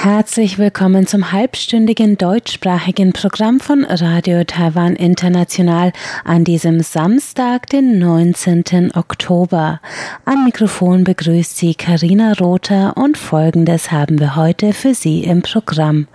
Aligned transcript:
Herzlich 0.00 0.58
willkommen 0.58 1.08
zum 1.08 1.32
halbstündigen 1.32 2.16
deutschsprachigen 2.16 3.12
Programm 3.12 3.58
von 3.58 3.84
Radio 3.84 4.44
Taiwan 4.44 4.94
International 4.94 5.92
an 6.24 6.44
diesem 6.44 6.78
Samstag, 6.84 7.66
den 7.66 7.98
19. 7.98 8.92
Oktober. 8.94 9.80
Am 10.24 10.44
Mikrofon 10.44 11.02
begrüßt 11.02 11.56
Sie 11.56 11.74
Karina 11.74 12.34
Rother 12.34 12.96
und 12.96 13.18
Folgendes 13.18 13.90
haben 13.90 14.20
wir 14.20 14.36
heute 14.36 14.72
für 14.72 14.94
Sie 14.94 15.24
im 15.24 15.42
Programm. 15.42 16.06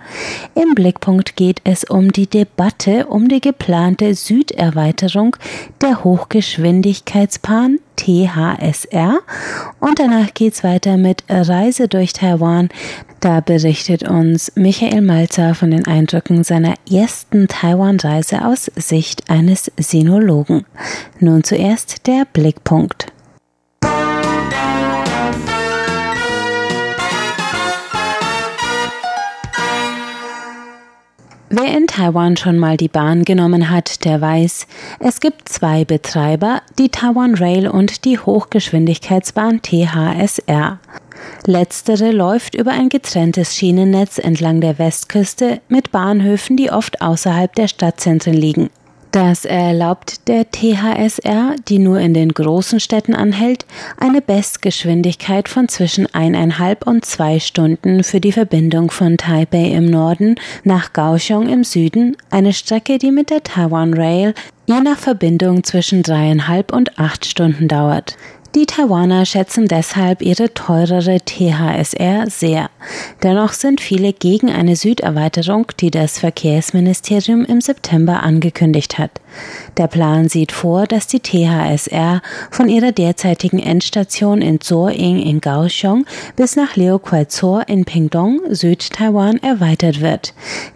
Im 0.54 0.74
Blickpunkt 0.74 1.36
geht 1.36 1.60
es 1.64 1.84
um 1.84 2.10
die 2.10 2.26
Debatte 2.26 3.04
um 3.08 3.28
die 3.28 3.42
geplante 3.42 4.14
Süderweiterung 4.14 5.36
der 5.82 6.02
Hochgeschwindigkeitsbahn 6.02 7.80
THSR. 7.96 9.20
Und 9.80 9.98
danach 9.98 10.34
geht's 10.34 10.64
weiter 10.64 10.96
mit 10.96 11.24
Reise 11.28 11.88
durch 11.88 12.12
Taiwan. 12.12 12.68
Da 13.20 13.40
berichtet 13.40 14.02
uns 14.02 14.52
Michael 14.54 15.00
Malzer 15.00 15.54
von 15.54 15.70
den 15.70 15.86
Eindrücken 15.86 16.44
seiner 16.44 16.74
ersten 16.90 17.48
Taiwan-Reise 17.48 18.44
aus 18.44 18.70
Sicht 18.76 19.30
eines 19.30 19.72
Sinologen. 19.78 20.66
Nun 21.20 21.42
zuerst 21.42 22.06
der 22.06 22.26
Blickpunkt. 22.30 23.13
Wer 31.56 31.76
in 31.76 31.86
Taiwan 31.86 32.36
schon 32.36 32.58
mal 32.58 32.76
die 32.76 32.88
Bahn 32.88 33.24
genommen 33.24 33.70
hat, 33.70 34.04
der 34.04 34.20
weiß, 34.20 34.66
es 34.98 35.20
gibt 35.20 35.48
zwei 35.48 35.84
Betreiber, 35.84 36.62
die 36.80 36.88
Taiwan 36.88 37.36
Rail 37.36 37.68
und 37.68 38.04
die 38.04 38.18
Hochgeschwindigkeitsbahn 38.18 39.62
THSR. 39.62 40.80
Letztere 41.46 42.10
läuft 42.10 42.56
über 42.56 42.72
ein 42.72 42.88
getrenntes 42.88 43.54
Schienennetz 43.54 44.18
entlang 44.18 44.60
der 44.60 44.80
Westküste 44.80 45.60
mit 45.68 45.92
Bahnhöfen, 45.92 46.56
die 46.56 46.72
oft 46.72 47.00
außerhalb 47.00 47.54
der 47.54 47.68
Stadtzentren 47.68 48.34
liegen. 48.34 48.70
Das 49.14 49.44
erlaubt 49.44 50.26
der 50.26 50.50
THSR, 50.50 51.54
die 51.68 51.78
nur 51.78 52.00
in 52.00 52.14
den 52.14 52.30
großen 52.30 52.80
Städten 52.80 53.14
anhält, 53.14 53.64
eine 53.96 54.20
Bestgeschwindigkeit 54.20 55.48
von 55.48 55.68
zwischen 55.68 56.12
eineinhalb 56.12 56.84
und 56.84 57.04
zwei 57.04 57.38
Stunden 57.38 58.02
für 58.02 58.20
die 58.20 58.32
Verbindung 58.32 58.90
von 58.90 59.16
Taipei 59.16 59.66
im 59.66 59.86
Norden 59.88 60.34
nach 60.64 60.92
Kaohsiung 60.92 61.48
im 61.48 61.62
Süden, 61.62 62.16
eine 62.30 62.52
Strecke, 62.52 62.98
die 62.98 63.12
mit 63.12 63.30
der 63.30 63.44
Taiwan 63.44 63.94
Rail 63.94 64.34
je 64.66 64.80
nach 64.80 64.98
Verbindung 64.98 65.62
zwischen 65.62 66.02
dreieinhalb 66.02 66.72
und 66.72 66.98
acht 66.98 67.24
Stunden 67.24 67.68
dauert. 67.68 68.16
Die 68.54 68.66
Taiwaner 68.66 69.26
schätzen 69.26 69.66
deshalb 69.66 70.22
ihre 70.22 70.54
teurere 70.54 71.18
THSR 71.24 72.30
sehr. 72.30 72.70
Dennoch 73.24 73.52
sind 73.52 73.80
viele 73.80 74.12
gegen 74.12 74.48
eine 74.48 74.76
Süderweiterung, 74.76 75.66
die 75.80 75.90
das 75.90 76.20
Verkehrsministerium 76.20 77.44
im 77.44 77.60
September 77.60 78.22
angekündigt 78.22 78.96
hat. 78.96 79.10
Der 79.76 79.88
Plan 79.88 80.28
sieht 80.28 80.52
vor, 80.52 80.86
dass 80.86 81.08
die 81.08 81.18
THSR 81.18 82.22
von 82.50 82.68
ihrer 82.68 82.92
derzeitigen 82.92 83.58
Endstation 83.58 84.40
in 84.40 84.60
Zoing 84.60 85.20
in 85.20 85.40
Kaohsiung 85.40 86.06
bis 86.36 86.54
nach 86.54 86.76
Leokwaitzor 86.76 87.68
in 87.68 87.84
Pingdong, 87.84 88.40
Südtaiwan, 88.50 89.42
erweitert 89.42 90.00
wird. 90.00 90.32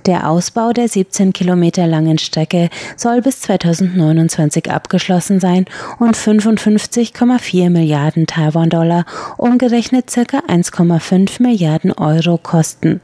Der 0.06 0.28
Ausbau 0.28 0.72
der 0.72 0.88
17 0.88 1.32
Kilometer 1.32 1.86
langen 1.86 2.18
Strecke 2.18 2.70
soll 2.96 3.22
bis 3.22 3.40
2029 3.42 4.70
abgeschlossen 4.70 5.38
sein 5.38 5.66
und 6.00 6.16
55,4 6.16 7.70
Milliarden 7.70 8.26
Taiwan-Dollar, 8.26 9.04
umgerechnet 9.36 10.06
ca. 10.12 10.38
1,5 10.38 11.40
Milliarden 11.40 11.92
Euro 11.92 12.36
kosten. 12.36 13.00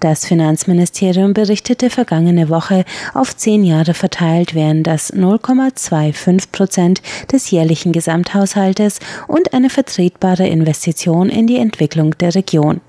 Das 0.00 0.26
Finanzministerium 0.26 1.34
berichtete 1.34 1.90
vergangene 1.90 2.48
Woche 2.48 2.84
auf 3.14 3.36
zehn 3.36 3.62
Jahre 3.62 3.94
verteilt, 3.94 4.54
während 4.54 4.86
das 4.86 5.12
0,25 5.38 6.52
Prozent 6.52 7.02
des 7.32 7.50
jährlichen 7.50 7.92
Gesamthaushaltes 7.92 9.00
und 9.28 9.52
eine 9.52 9.70
vertretbare 9.70 10.46
Investition 10.46 11.28
in 11.28 11.46
die 11.46 11.58
Entwicklung 11.58 12.16
der 12.18 12.34
Region. 12.34 12.80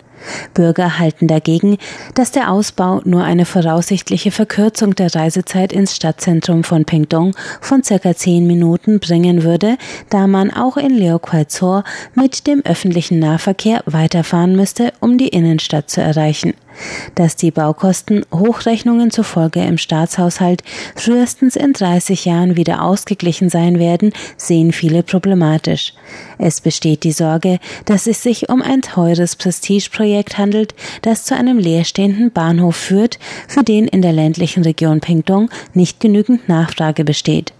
Bürger 0.53 0.99
halten 0.99 1.27
dagegen, 1.27 1.77
dass 2.15 2.31
der 2.31 2.51
Ausbau 2.51 3.01
nur 3.05 3.23
eine 3.23 3.45
voraussichtliche 3.45 4.31
Verkürzung 4.31 4.95
der 4.95 5.13
Reisezeit 5.13 5.71
ins 5.71 5.95
Stadtzentrum 5.95 6.63
von 6.63 6.85
Pingdong 6.85 7.35
von 7.61 7.83
circa 7.83 8.15
zehn 8.15 8.47
Minuten 8.47 8.99
bringen 8.99 9.43
würde, 9.43 9.77
da 10.09 10.27
man 10.27 10.51
auch 10.51 10.77
in 10.77 10.95
Leokwaitzor 10.97 11.83
mit 12.15 12.47
dem 12.47 12.61
öffentlichen 12.65 13.19
Nahverkehr 13.19 13.83
weiterfahren 13.85 14.55
müsste, 14.55 14.93
um 14.99 15.17
die 15.17 15.29
Innenstadt 15.29 15.89
zu 15.89 16.01
erreichen 16.01 16.53
dass 17.15 17.35
die 17.35 17.51
Baukosten 17.51 18.25
Hochrechnungen 18.33 19.11
zufolge 19.11 19.63
im 19.63 19.77
Staatshaushalt 19.77 20.63
frühestens 20.95 21.55
in 21.55 21.73
30 21.73 22.25
Jahren 22.25 22.55
wieder 22.55 22.81
ausgeglichen 22.81 23.49
sein 23.49 23.79
werden, 23.79 24.13
sehen 24.37 24.71
viele 24.71 25.03
problematisch. 25.03 25.93
Es 26.37 26.61
besteht 26.61 27.03
die 27.03 27.11
Sorge, 27.11 27.59
dass 27.85 28.07
es 28.07 28.23
sich 28.23 28.49
um 28.49 28.61
ein 28.61 28.81
teures 28.81 29.35
Prestigeprojekt 29.35 30.37
handelt, 30.37 30.75
das 31.01 31.23
zu 31.23 31.35
einem 31.35 31.57
leerstehenden 31.57 32.31
Bahnhof 32.31 32.75
führt, 32.75 33.19
für 33.47 33.63
den 33.63 33.87
in 33.87 34.01
der 34.01 34.13
ländlichen 34.13 34.63
Region 34.63 34.99
Pingdong 34.99 35.49
nicht 35.73 35.99
genügend 35.99 36.47
Nachfrage 36.47 37.03
besteht. 37.03 37.53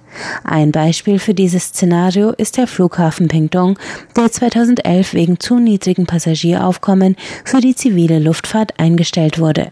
Ein 0.44 0.72
Beispiel 0.72 1.20
für 1.20 1.34
dieses 1.34 1.66
Szenario 1.66 2.32
ist 2.32 2.58
der 2.58 2.68
Flughafen 2.68 3.28
Pingdong, 3.28 3.78
der 4.16 4.32
2011 4.32 5.14
wegen 5.14 5.40
zu 5.40 5.60
niedrigen 5.60 6.06
Passagieraufkommen 6.06 7.16
für 7.44 7.62
die 7.62 7.76
zivile 7.76 8.20
Luftfahrt 8.20 8.80
eingestellt 8.80 9.40
wurde. 9.40 9.72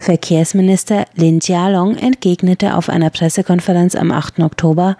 Verkehrsminister 0.00 1.04
Lin 1.14 1.40
Jialong 1.40 1.96
entgegnete 1.96 2.76
auf 2.76 2.88
einer 2.88 3.10
Pressekonferenz 3.10 3.94
am 3.94 4.10
8. 4.10 4.40
Oktober, 4.40 4.96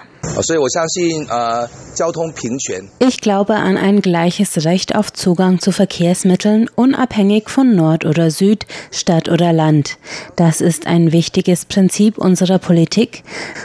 ich 3.00 3.20
glaube 3.20 3.54
an 3.54 3.76
ein 3.76 4.02
gleiches 4.02 4.64
Recht 4.64 4.94
auf 4.94 5.12
Zugang 5.12 5.60
zu 5.60 5.72
Verkehrsmitteln, 5.72 6.68
unabhängig 6.74 7.48
von 7.50 7.74
Nord 7.74 8.04
oder 8.04 8.30
Süd, 8.30 8.66
Stadt 8.90 9.28
oder 9.28 9.52
Land. 9.52 9.98
Das 10.36 10.60
ist 10.60 10.86
ein 10.86 11.12
wichtiges 11.12 11.64
Prinzip 11.64 12.18
unserer 12.18 12.58
Politik. 12.58 13.22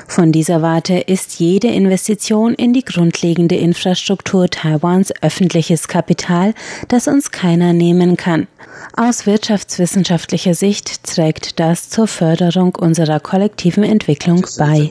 Von 0.08 0.32
dieser 0.32 0.62
Warte 0.62 0.96
ist 1.00 1.40
jede 1.40 1.68
Investition 1.68 2.54
in 2.54 2.74
die 2.74 2.86
grundlegende 2.86 3.56
Infrastruktur 3.56 4.50
Taiwans 4.50 5.14
öffentliches 5.22 5.88
Kapital, 5.88 6.54
das 6.88 7.08
uns 7.08 7.32
keiner 7.32 7.74
nehmen 7.74 8.18
kann. 8.18 8.48
Aus 8.96 9.26
wirtschaftswissenschaftlicher 9.26 10.54
Sicht 10.54 11.04
trägt 11.04 11.60
das 11.60 11.90
zur 11.90 12.08
Förderung 12.08 12.76
unserer 12.76 13.20
kollektiven 13.20 13.84
Entwicklung 13.84 14.46
bei. 14.58 14.90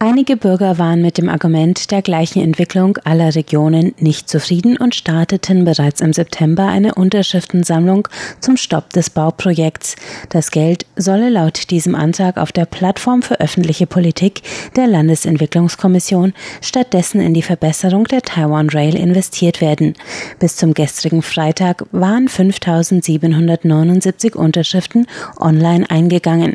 Einige 0.00 0.36
Bürger 0.36 0.78
waren 0.78 1.02
mit 1.02 1.18
dem 1.18 1.28
Argument 1.28 1.90
der 1.90 2.02
gleichen 2.02 2.40
Entwicklung 2.40 2.98
aller 2.98 3.34
Regionen 3.34 3.96
nicht 3.98 4.28
zufrieden 4.28 4.76
und 4.76 4.94
starteten 4.94 5.64
bereits 5.64 6.00
im 6.00 6.12
September 6.12 6.68
eine 6.68 6.94
Unterschriftensammlung 6.94 8.06
zum 8.38 8.56
Stopp 8.56 8.90
des 8.90 9.10
Bauprojekts. 9.10 9.96
Das 10.28 10.52
Geld 10.52 10.86
solle 10.94 11.30
laut 11.30 11.70
diesem 11.70 11.96
Antrag 11.96 12.36
auf 12.36 12.52
der 12.52 12.66
Plattform 12.66 13.22
für 13.22 13.40
öffentliche 13.40 13.88
Politik 13.88 14.42
der 14.76 14.86
Landesentwicklungskommission 14.86 16.32
stattdessen 16.60 17.20
in 17.20 17.34
die 17.34 17.42
Verbesserung 17.42 18.04
der 18.04 18.22
Taiwan 18.22 18.70
Rail 18.70 18.94
investiert 18.94 19.60
werden. 19.60 19.94
Bis 20.38 20.54
zum 20.54 20.74
gestrigen 20.74 21.22
Freitag 21.22 21.84
waren 21.90 22.28
5779 22.28 24.36
Unterschriften 24.36 25.08
online 25.40 25.90
eingegangen. 25.90 26.54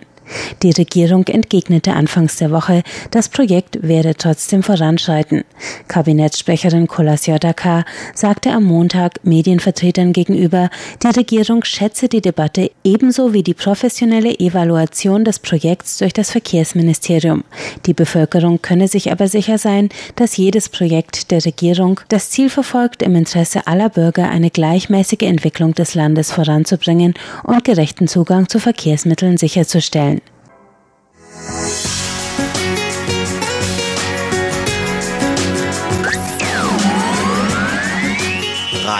Die 0.61 0.71
Regierung 0.71 1.25
entgegnete 1.27 1.93
anfangs 1.93 2.37
der 2.37 2.51
Woche, 2.51 2.83
das 3.11 3.29
Projekt 3.29 3.79
werde 3.81 4.15
trotzdem 4.15 4.63
voranschreiten. 4.63 5.43
Kabinettssprecherin 5.87 6.87
Kolas 6.87 7.25
Yodaka 7.27 7.85
sagte 8.13 8.51
am 8.51 8.63
Montag 8.63 9.23
Medienvertretern 9.23 10.13
gegenüber, 10.13 10.69
die 11.01 11.07
Regierung 11.07 11.63
schätze 11.63 12.07
die 12.07 12.21
Debatte 12.21 12.71
ebenso 12.83 13.33
wie 13.33 13.43
die 13.43 13.53
professionelle 13.53 14.39
Evaluation 14.39 15.25
des 15.25 15.39
Projekts 15.39 15.97
durch 15.97 16.13
das 16.13 16.31
Verkehrsministerium. 16.31 17.43
Die 17.85 17.93
Bevölkerung 17.93 18.61
könne 18.61 18.87
sich 18.87 19.11
aber 19.11 19.27
sicher 19.27 19.57
sein, 19.57 19.89
dass 20.15 20.37
jedes 20.37 20.69
Projekt 20.69 21.31
der 21.31 21.43
Regierung 21.45 21.99
das 22.09 22.29
Ziel 22.29 22.49
verfolgt, 22.49 23.01
im 23.01 23.15
Interesse 23.15 23.67
aller 23.67 23.89
Bürger 23.89 24.29
eine 24.29 24.49
gleichmäßige 24.49 25.23
Entwicklung 25.23 25.73
des 25.73 25.95
Landes 25.95 26.31
voranzubringen 26.31 27.13
und 27.43 27.63
gerechten 27.63 28.07
Zugang 28.07 28.47
zu 28.47 28.59
Verkehrsmitteln 28.59 29.37
sicherzustellen. 29.37 30.21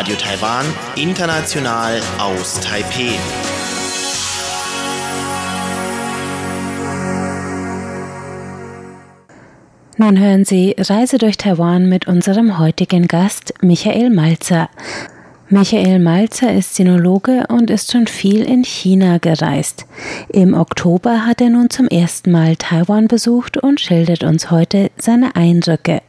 Radio 0.04 0.18
Taiwan, 0.18 0.66
international 0.98 2.02
aus 2.20 2.60
Taipei. 2.60 3.18
Nun 9.96 10.20
hören 10.20 10.44
Sie 10.44 10.76
Reise 10.78 11.20
durch 11.20 11.38
Taiwan 11.38 11.88
mit 11.88 12.06
unserem 12.06 12.60
heutigen 12.60 13.08
Gast 13.08 13.54
Michael 13.62 14.10
Malzer. 14.10 14.70
Michael 15.48 16.00
Malzer 16.00 16.54
ist 16.54 16.76
Sinologe 16.76 17.46
und 17.48 17.70
ist 17.70 17.94
schon 17.94 18.08
viel 18.08 18.44
in 18.44 18.66
China 18.66 19.20
gereist. 19.20 19.86
Im 20.28 20.54
Oktober 20.54 21.26
hat 21.26 21.40
er 21.40 21.50
nun 21.50 21.70
zum 21.70 21.88
ersten 21.88 22.30
Mal 22.30 22.58
Taiwan 22.58 23.08
besucht 23.08 23.56
und 23.56 23.80
schildert 23.80 24.26
uns 24.26 24.52
heute 24.52 24.92
seine 24.98 25.38
Eindrücke. 25.38 26.02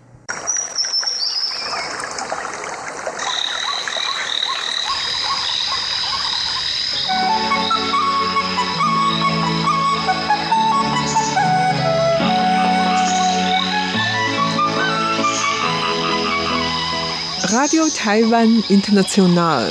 Radio 17.50 17.82
Taiwan 17.94 18.64
International. 18.70 19.70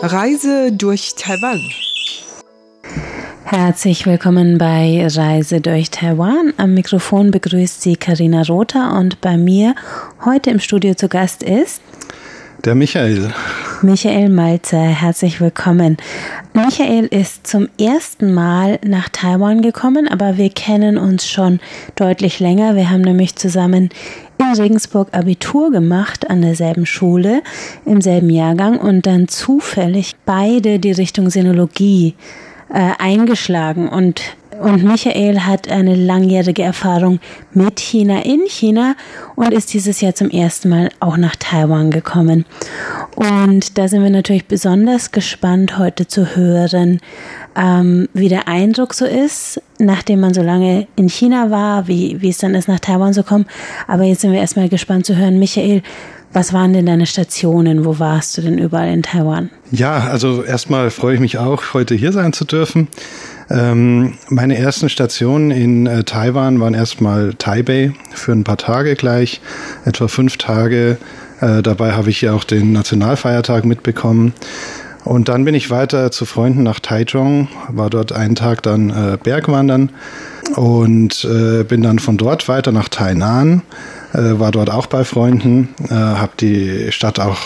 Reise 0.00 0.72
durch 0.72 1.14
Taiwan. 1.14 1.60
Herzlich 3.44 4.06
willkommen 4.06 4.56
bei 4.56 5.06
Reise 5.06 5.60
durch 5.60 5.90
Taiwan. 5.90 6.54
Am 6.56 6.72
Mikrofon 6.72 7.30
begrüßt 7.30 7.82
Sie 7.82 7.96
Karina 7.96 8.44
Rother 8.44 8.94
und 8.98 9.20
bei 9.20 9.36
mir 9.36 9.74
heute 10.24 10.48
im 10.50 10.60
Studio 10.60 10.94
zu 10.94 11.08
Gast 11.08 11.42
ist 11.42 11.82
der 12.64 12.74
Michael. 12.74 13.32
Michael 13.82 14.28
Malzer, 14.28 14.82
herzlich 14.82 15.40
willkommen. 15.40 15.96
Michael 16.52 17.06
ist 17.06 17.46
zum 17.46 17.68
ersten 17.80 18.34
Mal 18.34 18.80
nach 18.84 19.08
Taiwan 19.08 19.62
gekommen, 19.62 20.08
aber 20.08 20.36
wir 20.36 20.50
kennen 20.50 20.98
uns 20.98 21.28
schon 21.28 21.60
deutlich 21.94 22.40
länger. 22.40 22.74
Wir 22.74 22.90
haben 22.90 23.02
nämlich 23.02 23.36
zusammen 23.36 23.90
in 24.38 24.60
Regensburg 24.60 25.08
Abitur 25.12 25.70
gemacht 25.70 26.28
an 26.28 26.42
derselben 26.42 26.86
Schule 26.86 27.42
im 27.84 28.00
selben 28.00 28.30
Jahrgang 28.30 28.78
und 28.78 29.06
dann 29.06 29.28
zufällig 29.28 30.16
beide 30.26 30.78
die 30.78 30.92
Richtung 30.92 31.30
Sinologie 31.30 32.14
äh, 32.72 32.90
eingeschlagen 32.98 33.88
und 33.88 34.22
und 34.60 34.84
Michael 34.84 35.40
hat 35.40 35.70
eine 35.70 35.94
langjährige 35.94 36.62
Erfahrung 36.62 37.20
mit 37.52 37.80
China 37.80 38.24
in 38.24 38.40
China 38.46 38.94
und 39.36 39.52
ist 39.52 39.72
dieses 39.72 40.00
Jahr 40.00 40.14
zum 40.14 40.30
ersten 40.30 40.68
Mal 40.68 40.90
auch 41.00 41.16
nach 41.16 41.36
Taiwan 41.36 41.90
gekommen. 41.90 42.44
Und 43.14 43.78
da 43.78 43.88
sind 43.88 44.02
wir 44.02 44.10
natürlich 44.10 44.46
besonders 44.46 45.12
gespannt, 45.12 45.78
heute 45.78 46.06
zu 46.06 46.36
hören, 46.36 47.00
ähm, 47.56 48.08
wie 48.14 48.28
der 48.28 48.48
Eindruck 48.48 48.94
so 48.94 49.04
ist, 49.04 49.60
nachdem 49.78 50.20
man 50.20 50.34
so 50.34 50.42
lange 50.42 50.86
in 50.96 51.08
China 51.08 51.50
war, 51.50 51.88
wie, 51.88 52.20
wie 52.20 52.28
es 52.28 52.38
dann 52.38 52.54
ist, 52.54 52.68
nach 52.68 52.80
Taiwan 52.80 53.14
zu 53.14 53.24
kommen. 53.24 53.46
Aber 53.86 54.04
jetzt 54.04 54.20
sind 54.20 54.32
wir 54.32 54.40
erstmal 54.40 54.68
gespannt 54.68 55.06
zu 55.06 55.16
hören, 55.16 55.38
Michael, 55.38 55.82
was 56.32 56.52
waren 56.52 56.72
denn 56.72 56.86
deine 56.86 57.06
Stationen? 57.06 57.84
Wo 57.84 57.98
warst 57.98 58.36
du 58.36 58.42
denn 58.42 58.58
überall 58.58 58.92
in 58.92 59.02
Taiwan? 59.02 59.50
Ja, 59.70 60.08
also 60.08 60.42
erstmal 60.42 60.90
freue 60.90 61.14
ich 61.14 61.20
mich 61.20 61.38
auch, 61.38 61.74
heute 61.74 61.94
hier 61.94 62.12
sein 62.12 62.32
zu 62.32 62.44
dürfen. 62.44 62.88
Ähm, 63.50 64.14
meine 64.28 64.58
ersten 64.58 64.88
Stationen 64.88 65.50
in 65.50 65.86
äh, 65.86 66.04
Taiwan 66.04 66.60
waren 66.60 66.74
erstmal 66.74 67.34
Taipei 67.34 67.92
für 68.12 68.32
ein 68.32 68.44
paar 68.44 68.58
Tage 68.58 68.94
gleich, 68.94 69.40
etwa 69.84 70.08
fünf 70.08 70.36
Tage. 70.36 70.98
Äh, 71.40 71.62
dabei 71.62 71.92
habe 71.92 72.10
ich 72.10 72.18
hier 72.18 72.34
auch 72.34 72.44
den 72.44 72.72
Nationalfeiertag 72.72 73.64
mitbekommen. 73.64 74.34
Und 75.04 75.30
dann 75.30 75.46
bin 75.46 75.54
ich 75.54 75.70
weiter 75.70 76.10
zu 76.10 76.26
Freunden 76.26 76.62
nach 76.62 76.80
Taichung, 76.80 77.48
war 77.68 77.88
dort 77.88 78.12
einen 78.12 78.34
Tag 78.34 78.62
dann 78.62 78.90
äh, 78.90 79.16
Bergwandern 79.22 79.90
und 80.56 81.24
äh, 81.24 81.64
bin 81.64 81.82
dann 81.82 81.98
von 81.98 82.18
dort 82.18 82.46
weiter 82.48 82.72
nach 82.72 82.90
Tainan, 82.90 83.62
äh, 84.12 84.38
war 84.38 84.50
dort 84.50 84.70
auch 84.70 84.86
bei 84.86 85.04
Freunden, 85.04 85.74
äh, 85.88 85.94
habe 85.94 86.32
die 86.40 86.90
Stadt 86.92 87.20
auch 87.20 87.38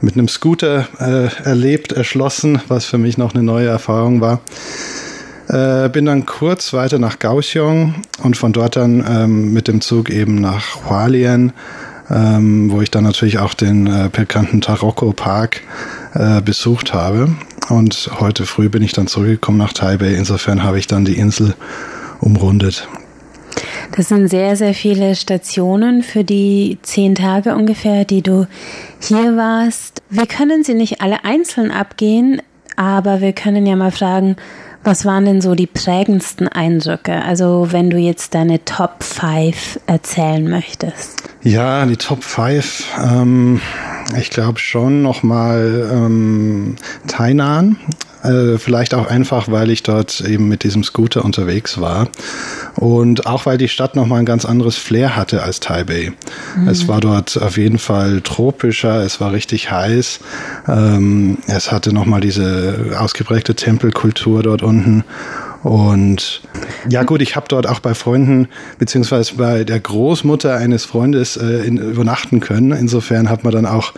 mit 0.00 0.14
einem 0.14 0.28
Scooter 0.28 0.86
äh, 0.98 1.28
erlebt, 1.44 1.92
erschlossen, 1.92 2.60
was 2.68 2.84
für 2.84 2.98
mich 2.98 3.18
noch 3.18 3.34
eine 3.34 3.42
neue 3.42 3.68
Erfahrung 3.68 4.20
war. 4.20 4.40
Äh, 5.48 5.88
bin 5.90 6.06
dann 6.06 6.26
kurz 6.26 6.72
weiter 6.72 6.98
nach 6.98 7.18
Kaohsiung 7.18 7.94
und 8.22 8.36
von 8.36 8.52
dort 8.52 8.76
dann 8.76 9.04
ähm, 9.08 9.52
mit 9.52 9.68
dem 9.68 9.80
Zug 9.80 10.10
eben 10.10 10.36
nach 10.36 10.84
Hualien, 10.88 11.52
ähm, 12.10 12.70
wo 12.70 12.80
ich 12.80 12.90
dann 12.90 13.04
natürlich 13.04 13.38
auch 13.38 13.54
den 13.54 13.86
äh, 13.86 14.08
bekannten 14.10 14.60
Taroko 14.60 15.12
Park 15.12 15.60
äh, 16.14 16.40
besucht 16.40 16.94
habe. 16.94 17.28
Und 17.68 18.10
heute 18.18 18.46
früh 18.46 18.68
bin 18.68 18.82
ich 18.82 18.92
dann 18.92 19.06
zurückgekommen 19.06 19.58
nach 19.58 19.72
Taipei. 19.72 20.14
Insofern 20.14 20.62
habe 20.62 20.78
ich 20.78 20.86
dann 20.86 21.04
die 21.04 21.18
Insel 21.18 21.54
umrundet. 22.20 22.88
Das 23.92 24.08
sind 24.08 24.28
sehr, 24.28 24.56
sehr 24.56 24.74
viele 24.74 25.14
Stationen 25.14 26.02
für 26.02 26.24
die 26.24 26.78
zehn 26.82 27.14
Tage 27.14 27.54
ungefähr, 27.54 28.04
die 28.04 28.22
du 28.22 28.46
hier 29.00 29.36
warst. 29.36 30.02
Wir 30.10 30.26
können 30.26 30.64
sie 30.64 30.74
nicht 30.74 31.00
alle 31.00 31.24
einzeln 31.24 31.70
abgehen, 31.70 32.42
aber 32.76 33.20
wir 33.20 33.32
können 33.32 33.66
ja 33.66 33.76
mal 33.76 33.90
fragen, 33.90 34.36
was 34.86 35.04
waren 35.04 35.24
denn 35.24 35.40
so 35.40 35.56
die 35.56 35.66
prägendsten 35.66 36.46
Eindrücke? 36.46 37.22
Also 37.24 37.68
wenn 37.70 37.90
du 37.90 37.96
jetzt 37.96 38.34
deine 38.34 38.64
Top 38.64 39.02
5 39.02 39.80
erzählen 39.86 40.48
möchtest. 40.48 41.24
Ja, 41.42 41.84
die 41.86 41.96
Top 41.96 42.22
5. 42.22 42.84
Ähm, 43.02 43.60
ich 44.16 44.30
glaube 44.30 44.60
schon 44.60 45.02
nochmal 45.02 45.90
ähm, 45.92 46.76
Tainan. 47.08 47.78
Äh, 48.26 48.58
vielleicht 48.58 48.94
auch 48.94 49.06
einfach, 49.06 49.48
weil 49.50 49.70
ich 49.70 49.82
dort 49.82 50.20
eben 50.20 50.48
mit 50.48 50.64
diesem 50.64 50.82
Scooter 50.82 51.24
unterwegs 51.24 51.80
war. 51.80 52.08
Und 52.74 53.26
auch 53.26 53.46
weil 53.46 53.58
die 53.58 53.68
Stadt 53.68 53.96
nochmal 53.96 54.20
ein 54.20 54.26
ganz 54.26 54.44
anderes 54.44 54.76
Flair 54.76 55.16
hatte 55.16 55.42
als 55.42 55.60
Taipei. 55.60 56.12
Mhm. 56.56 56.68
Es 56.68 56.88
war 56.88 57.00
dort 57.00 57.40
auf 57.40 57.56
jeden 57.56 57.78
Fall 57.78 58.20
tropischer, 58.22 59.02
es 59.02 59.20
war 59.20 59.32
richtig 59.32 59.70
heiß. 59.70 60.20
Ähm, 60.68 61.38
es 61.46 61.70
hatte 61.72 61.92
nochmal 61.92 62.20
diese 62.20 62.96
ausgeprägte 62.98 63.54
Tempelkultur 63.54 64.42
dort 64.42 64.62
unten. 64.62 65.04
Und 65.66 66.42
ja 66.88 67.02
gut, 67.02 67.20
ich 67.20 67.34
habe 67.34 67.46
dort 67.48 67.66
auch 67.66 67.80
bei 67.80 67.94
Freunden 67.94 68.46
beziehungsweise 68.78 69.34
bei 69.34 69.64
der 69.64 69.80
Großmutter 69.80 70.56
eines 70.56 70.84
Freundes 70.84 71.36
äh, 71.36 71.66
in, 71.66 71.78
übernachten 71.78 72.38
können. 72.38 72.70
Insofern 72.70 73.28
hat 73.28 73.42
man 73.42 73.52
dann 73.52 73.66
auch 73.66 73.92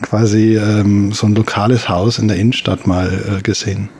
quasi 0.00 0.56
ähm, 0.56 1.12
so 1.12 1.26
ein 1.26 1.34
lokales 1.34 1.90
Haus 1.90 2.18
in 2.18 2.28
der 2.28 2.38
Innenstadt 2.38 2.86
mal 2.86 3.12
äh, 3.12 3.42
gesehen. 3.42 3.90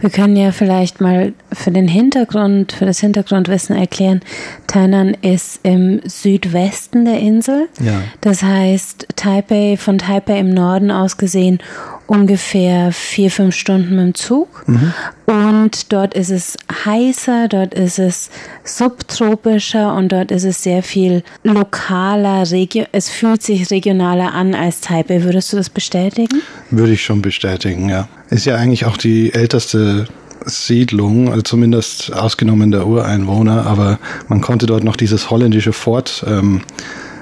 Wir 0.00 0.08
können 0.08 0.34
ja 0.34 0.50
vielleicht 0.50 1.00
mal 1.02 1.34
für 1.52 1.70
den 1.70 1.88
Hintergrund, 1.88 2.72
für 2.72 2.86
das 2.86 3.00
Hintergrundwissen 3.00 3.76
erklären. 3.76 4.20
Tainan 4.66 5.14
ist 5.20 5.60
im 5.62 6.00
Südwesten 6.04 7.04
der 7.04 7.20
Insel. 7.20 7.68
Ja. 7.84 8.00
Das 8.22 8.42
heißt, 8.42 9.08
Taipei, 9.16 9.76
von 9.76 9.98
Taipei 9.98 10.38
im 10.38 10.54
Norden 10.54 10.90
aus 10.90 11.18
gesehen 11.18 11.58
ungefähr 12.06 12.92
vier, 12.92 13.30
fünf 13.30 13.54
Stunden 13.54 13.90
mit 13.90 14.04
dem 14.04 14.14
Zug. 14.14 14.64
Mhm. 14.66 14.92
Und 15.26 15.92
dort 15.92 16.14
ist 16.14 16.30
es 16.30 16.56
heißer, 16.84 17.48
dort 17.48 17.74
ist 17.74 17.98
es 17.98 18.30
subtropischer 18.64 19.94
und 19.94 20.12
dort 20.12 20.30
ist 20.30 20.44
es 20.44 20.62
sehr 20.62 20.82
viel 20.82 21.22
lokaler, 21.42 22.50
regio 22.50 22.84
es 22.92 23.08
fühlt 23.08 23.42
sich 23.42 23.70
regionaler 23.70 24.34
an 24.34 24.54
als 24.54 24.80
Taipei. 24.80 25.22
Würdest 25.22 25.52
du 25.52 25.56
das 25.56 25.70
bestätigen? 25.70 26.42
Würde 26.70 26.92
ich 26.92 27.02
schon 27.02 27.22
bestätigen, 27.22 27.88
ja. 27.88 28.08
Ist 28.30 28.46
ja 28.46 28.56
eigentlich 28.56 28.84
auch 28.84 28.96
die 28.96 29.32
älteste 29.32 30.06
Siedlung, 30.44 31.30
also 31.30 31.42
zumindest 31.42 32.12
ausgenommen 32.12 32.70
der 32.70 32.86
Ureinwohner, 32.86 33.66
aber 33.66 33.98
man 34.28 34.40
konnte 34.40 34.66
dort 34.66 34.84
noch 34.84 34.96
dieses 34.96 35.30
holländische 35.30 35.72
Fort 35.72 36.24
ähm, 36.26 36.62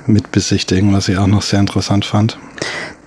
mit 0.07 0.33
besichtigen, 0.33 0.93
was 0.93 1.09
ich 1.09 1.19
auch 1.19 1.27
noch 1.27 1.43
sehr 1.43 1.61
interessant 1.61 2.05
fand. 2.05 2.39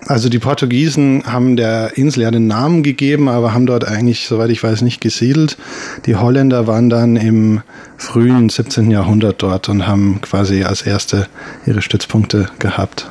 Also 0.08 0.30
die 0.30 0.40
Portugiesen 0.40 1.24
haben 1.26 1.56
der 1.56 1.98
Insel 1.98 2.24
ja 2.24 2.32
den 2.32 2.48
Namen 2.48 2.84
gegeben, 2.84 3.30
aber 3.30 3.54
haben 3.54 3.66
dort 3.66 3.88
eigentlich, 3.88 4.28
soweit 4.28 4.50
ich 4.50 4.62
weiß, 4.62 4.82
nicht 4.82 5.02
gesiedelt. 5.02 5.58
Die 6.06 6.16
Holländer 6.16 6.68
waren 6.68 6.90
dann 6.90 7.16
im 7.16 7.62
frühen 7.98 8.50
17. 8.50 8.92
Jahrhundert 8.92 9.42
dort 9.42 9.70
und 9.70 9.88
haben 9.88 10.20
quasi 10.22 10.64
als 10.64 10.82
erste 10.82 11.28
ihre 11.66 11.82
Stützpunkte 11.82 12.48
gehabt. 12.60 13.10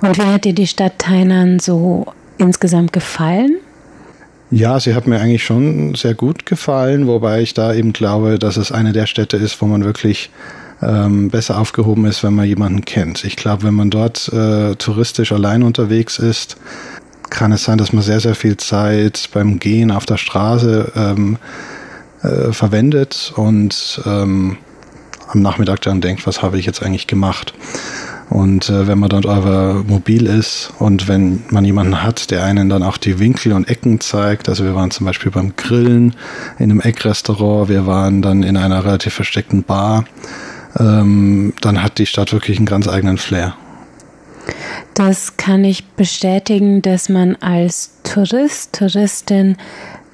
Und 0.00 0.16
wie 0.16 0.22
hat 0.22 0.44
dir 0.44 0.54
die 0.54 0.66
Stadt 0.66 0.98
Tainan 0.98 1.58
so 1.58 2.06
insgesamt 2.38 2.92
gefallen? 2.92 3.56
Ja, 4.50 4.80
sie 4.80 4.94
hat 4.94 5.06
mir 5.06 5.20
eigentlich 5.20 5.44
schon 5.44 5.94
sehr 5.94 6.14
gut 6.14 6.44
gefallen, 6.44 7.06
wobei 7.06 7.40
ich 7.40 7.54
da 7.54 7.72
eben 7.72 7.92
glaube, 7.92 8.38
dass 8.38 8.56
es 8.56 8.72
eine 8.72 8.92
der 8.92 9.06
Städte 9.06 9.36
ist, 9.36 9.60
wo 9.62 9.66
man 9.66 9.84
wirklich 9.84 10.30
ähm, 10.82 11.28
besser 11.30 11.58
aufgehoben 11.58 12.04
ist, 12.06 12.22
wenn 12.22 12.34
man 12.34 12.46
jemanden 12.46 12.84
kennt. 12.84 13.24
Ich 13.24 13.36
glaube, 13.36 13.64
wenn 13.64 13.74
man 13.74 13.90
dort 13.90 14.28
äh, 14.32 14.74
touristisch 14.76 15.32
allein 15.32 15.62
unterwegs 15.62 16.18
ist, 16.18 16.56
kann 17.28 17.52
es 17.52 17.64
sein, 17.64 17.78
dass 17.78 17.92
man 17.92 18.02
sehr, 18.02 18.20
sehr 18.20 18.34
viel 18.34 18.56
Zeit 18.56 19.30
beim 19.32 19.58
Gehen 19.58 19.90
auf 19.90 20.04
der 20.04 20.16
Straße 20.16 20.92
ähm, 20.96 21.38
äh, 22.22 22.52
verwendet 22.52 23.32
und 23.36 24.02
ähm, 24.04 24.56
am 25.28 25.42
Nachmittag 25.42 25.80
dann 25.82 26.00
denkt, 26.00 26.26
was 26.26 26.42
habe 26.42 26.58
ich 26.58 26.66
jetzt 26.66 26.82
eigentlich 26.82 27.06
gemacht. 27.06 27.54
Und 28.30 28.68
äh, 28.68 28.86
wenn 28.86 28.98
man 28.98 29.08
dort 29.08 29.26
aber 29.26 29.82
mobil 29.86 30.26
ist 30.26 30.72
und 30.78 31.08
wenn 31.08 31.42
man 31.50 31.64
jemanden 31.64 32.02
hat, 32.02 32.30
der 32.30 32.44
einen 32.44 32.68
dann 32.68 32.84
auch 32.84 32.96
die 32.96 33.18
Winkel 33.18 33.52
und 33.52 33.68
Ecken 33.68 34.00
zeigt, 34.00 34.48
also 34.48 34.64
wir 34.64 34.74
waren 34.76 34.92
zum 34.92 35.06
Beispiel 35.06 35.32
beim 35.32 35.56
Grillen 35.56 36.14
in 36.58 36.70
einem 36.70 36.80
Eckrestaurant, 36.80 37.68
wir 37.68 37.86
waren 37.86 38.22
dann 38.22 38.44
in 38.44 38.56
einer 38.56 38.84
relativ 38.84 39.14
versteckten 39.14 39.64
Bar, 39.64 40.04
ähm, 40.78 41.52
dann 41.60 41.82
hat 41.82 41.98
die 41.98 42.06
Stadt 42.06 42.32
wirklich 42.32 42.58
einen 42.58 42.66
ganz 42.66 42.88
eigenen 42.88 43.18
Flair. 43.18 43.56
Das 44.94 45.36
kann 45.36 45.64
ich 45.64 45.86
bestätigen, 45.86 46.82
dass 46.82 47.08
man 47.08 47.36
als 47.36 47.92
Tourist, 48.02 48.74
Touristin 48.74 49.56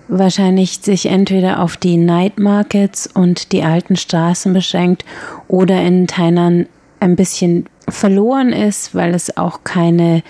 wahrscheinlich 0.09 0.79
sich 0.83 1.07
entweder 1.07 1.61
auf 1.61 1.77
die 1.77 1.97
Night 1.97 2.39
Markets 2.39 3.09
und 3.13 3.53
die 3.53 3.63
alten 3.63 3.97
Straßen 3.97 4.53
beschränkt 4.53 5.05
oder 5.49 5.81
in 5.83 6.07
Tainan 6.07 6.67
ein 7.01 7.17
bisschen 7.17 7.67
verloren 7.89 8.53
ist, 8.53 8.95
weil 8.95 9.15
es 9.15 9.37
auch 9.37 9.61
keine 9.65 10.23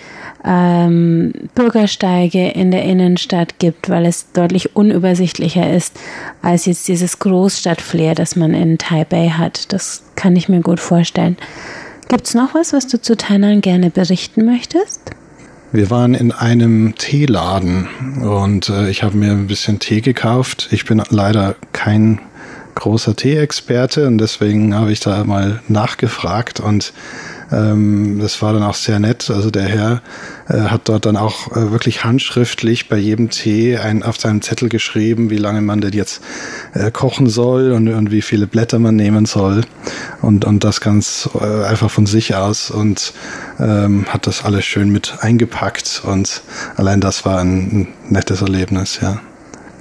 ähm, 0.45 1.33
Bürgersteige 1.55 2.49
in 2.49 2.71
der 2.71 2.85
Innenstadt 2.85 3.59
gibt, 3.59 3.89
weil 3.89 4.07
es 4.07 4.33
deutlich 4.33 4.77
unübersichtlicher 4.77 5.73
ist 5.73 5.99
als 6.43 6.67
jetzt 6.67 6.87
dieses 6.89 7.19
Großstadtflair, 7.19 8.15
das 8.15 8.37
man 8.37 8.55
in 8.55 8.79
Taipei 8.79 9.31
hat. 9.31 9.73
Das 9.73 10.03
kann 10.15 10.37
ich 10.37 10.49
mir 10.49 10.61
gut 10.61 10.81
vorstellen. 10.81 11.37
Gibt 12.09 12.27
es 12.27 12.35
noch 12.35 12.55
was, 12.55 12.73
was 12.73 12.87
du 12.87 13.01
zu 13.01 13.17
Tainan 13.17 13.61
gerne 13.61 13.91
berichten 13.91 14.45
möchtest? 14.45 15.01
Wir 15.73 15.91
waren 15.91 16.15
in 16.15 16.31
einem 16.31 16.95
Teeladen 16.95 17.89
und 18.23 18.69
äh, 18.69 18.89
ich 18.89 19.03
habe 19.03 19.17
mir 19.17 19.33
ein 19.33 19.49
bisschen 19.49 19.81
Tee 19.81 20.01
gekauft. 20.01 20.69
Ich 20.71 20.85
bin 20.85 21.03
leider 21.11 21.57
kein 21.73 22.21
großer 22.77 23.17
Tee-Experte 23.17 24.07
und 24.07 24.19
deswegen 24.19 24.75
habe 24.75 24.93
ich 24.93 25.01
da 25.01 25.25
mal 25.25 25.61
nachgefragt 25.67 26.61
und 26.61 26.93
ähm, 27.53 28.19
das 28.21 28.43
war 28.43 28.53
dann 28.53 28.63
auch 28.63 28.75
sehr 28.75 28.99
nett. 28.99 29.31
Also 29.31 29.51
der 29.51 29.65
Herr 29.65 30.03
äh, 30.49 30.69
hat 30.69 30.89
dort 30.89 31.07
dann 31.07 31.17
auch 31.17 31.53
äh, 31.53 31.71
wirklich 31.71 32.05
handschriftlich 32.05 32.89
bei 32.89 32.97
jedem 32.97 33.31
Tee 33.31 33.77
ein, 33.77 34.03
auf 34.03 34.19
seinem 34.19 34.43
Zettel 34.43 34.69
geschrieben, 34.69 35.31
wie 35.31 35.37
lange 35.37 35.61
man 35.63 35.81
denn 35.81 35.93
jetzt 35.93 36.23
äh, 36.75 36.91
kochen 36.91 37.29
soll 37.29 37.73
und, 37.73 37.89
und 37.89 38.11
wie 38.11 38.23
viele 38.23 38.47
Blätter 38.47 38.79
man 38.79 38.97
nehmen 38.97 39.27
soll. 39.27 39.63
Und, 40.23 40.45
und 40.45 40.65
das 40.65 40.81
ganz 40.81 41.29
äh, 41.41 41.65
einfach 41.65 41.91
von 41.91 42.07
sich 42.07 42.35
aus 42.35 42.71
und 42.71 43.13
ähm, 43.61 44.07
hat 44.09 44.27
das 44.27 44.45
alles 44.45 44.65
schön 44.65 44.91
mit 44.91 45.15
eingepackt. 45.21 46.03
Und 46.05 46.43
allein 46.77 47.01
das 47.01 47.25
war 47.25 47.39
ein, 47.39 47.49
ein 47.49 47.89
nettes 48.09 48.43
Erlebnis, 48.43 48.99
ja. 49.01 49.21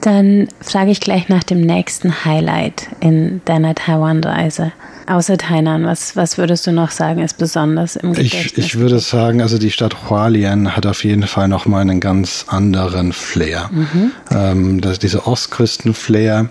Dann 0.01 0.49
frage 0.61 0.91
ich 0.91 0.99
gleich 0.99 1.29
nach 1.29 1.43
dem 1.43 1.61
nächsten 1.61 2.25
Highlight 2.25 2.89
in 2.99 3.41
deiner 3.45 3.73
Taiwan-Reise. 3.73 4.71
Außer 5.07 5.37
Tainan, 5.37 5.85
was, 5.85 6.15
was 6.15 6.37
würdest 6.37 6.65
du 6.65 6.71
noch 6.71 6.89
sagen, 6.89 7.21
ist 7.21 7.37
besonders 7.37 7.95
im 7.95 8.13
Gedächtnis? 8.13 8.53
Ich, 8.57 8.57
ich 8.57 8.79
würde 8.79 8.99
sagen, 8.99 9.41
also 9.41 9.59
die 9.59 9.69
Stadt 9.69 10.09
Hualien 10.09 10.75
hat 10.75 10.87
auf 10.87 11.03
jeden 11.03 11.27
Fall 11.27 11.47
nochmal 11.47 11.81
einen 11.81 11.99
ganz 11.99 12.45
anderen 12.47 13.13
Flair. 13.13 13.69
Mhm. 13.71 14.11
Ähm, 14.31 14.81
das, 14.81 14.97
diese 14.97 15.27
Ostküsten-Flair. 15.27 16.49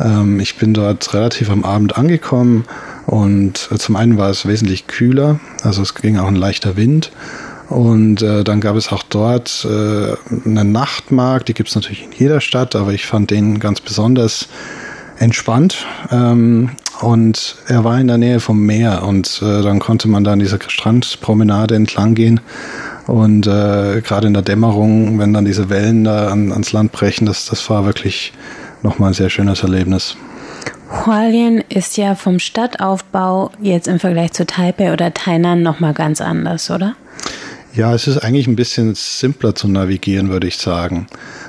Ähm, 0.00 0.40
ich 0.40 0.56
bin 0.56 0.74
dort 0.74 1.14
relativ 1.14 1.48
am 1.48 1.64
Abend 1.64 1.96
angekommen 1.96 2.64
und 3.06 3.68
äh, 3.70 3.78
zum 3.78 3.94
einen 3.94 4.18
war 4.18 4.30
es 4.30 4.46
wesentlich 4.46 4.88
kühler, 4.88 5.38
also 5.62 5.82
es 5.82 5.94
ging 5.94 6.18
auch 6.18 6.28
ein 6.28 6.36
leichter 6.36 6.76
Wind. 6.76 7.12
Und 7.68 8.20
äh, 8.20 8.44
dann 8.44 8.60
gab 8.60 8.76
es 8.76 8.92
auch 8.92 9.02
dort 9.02 9.64
äh, 9.64 10.14
einen 10.44 10.72
Nachtmarkt, 10.72 11.48
die 11.48 11.54
gibt 11.54 11.70
es 11.70 11.74
natürlich 11.74 12.04
in 12.04 12.12
jeder 12.12 12.40
Stadt, 12.40 12.76
aber 12.76 12.92
ich 12.92 13.06
fand 13.06 13.30
den 13.30 13.60
ganz 13.60 13.80
besonders 13.80 14.48
entspannt. 15.18 15.86
Ähm, 16.10 16.70
und 17.02 17.56
er 17.66 17.84
war 17.84 17.98
in 18.00 18.06
der 18.06 18.18
Nähe 18.18 18.40
vom 18.40 18.64
Meer 18.64 19.02
und 19.02 19.42
äh, 19.42 19.62
dann 19.62 19.80
konnte 19.80 20.08
man 20.08 20.24
da 20.24 20.32
an 20.32 20.38
dieser 20.38 20.58
Strandpromenade 20.64 21.74
entlang 21.74 22.14
gehen. 22.14 22.40
Und 23.06 23.46
äh, 23.48 24.00
gerade 24.00 24.28
in 24.28 24.34
der 24.34 24.42
Dämmerung, 24.42 25.18
wenn 25.18 25.34
dann 25.34 25.44
diese 25.44 25.68
Wellen 25.68 26.04
da 26.04 26.28
an, 26.28 26.52
ans 26.52 26.72
Land 26.72 26.92
brechen, 26.92 27.26
das, 27.26 27.46
das 27.46 27.68
war 27.68 27.84
wirklich 27.84 28.32
nochmal 28.82 29.10
ein 29.10 29.14
sehr 29.14 29.30
schönes 29.30 29.62
Erlebnis. 29.62 30.16
Hualien 31.04 31.64
ist 31.68 31.96
ja 31.96 32.14
vom 32.14 32.38
Stadtaufbau 32.38 33.50
jetzt 33.60 33.88
im 33.88 33.98
Vergleich 33.98 34.32
zu 34.32 34.46
Taipei 34.46 34.92
oder 34.92 35.12
Tainan 35.12 35.62
nochmal 35.62 35.94
ganz 35.94 36.20
anders, 36.20 36.70
oder? 36.70 36.94
Ja, 37.74 37.94
es 37.94 38.06
ist 38.06 38.18
eigentlich 38.18 38.46
ein 38.46 38.56
bisschen 38.56 38.94
simpler 38.94 39.54
zu 39.54 39.66
navigieren, 39.66 40.28
würde 40.28 40.46
ich 40.46 40.58
sagen. 40.58 41.06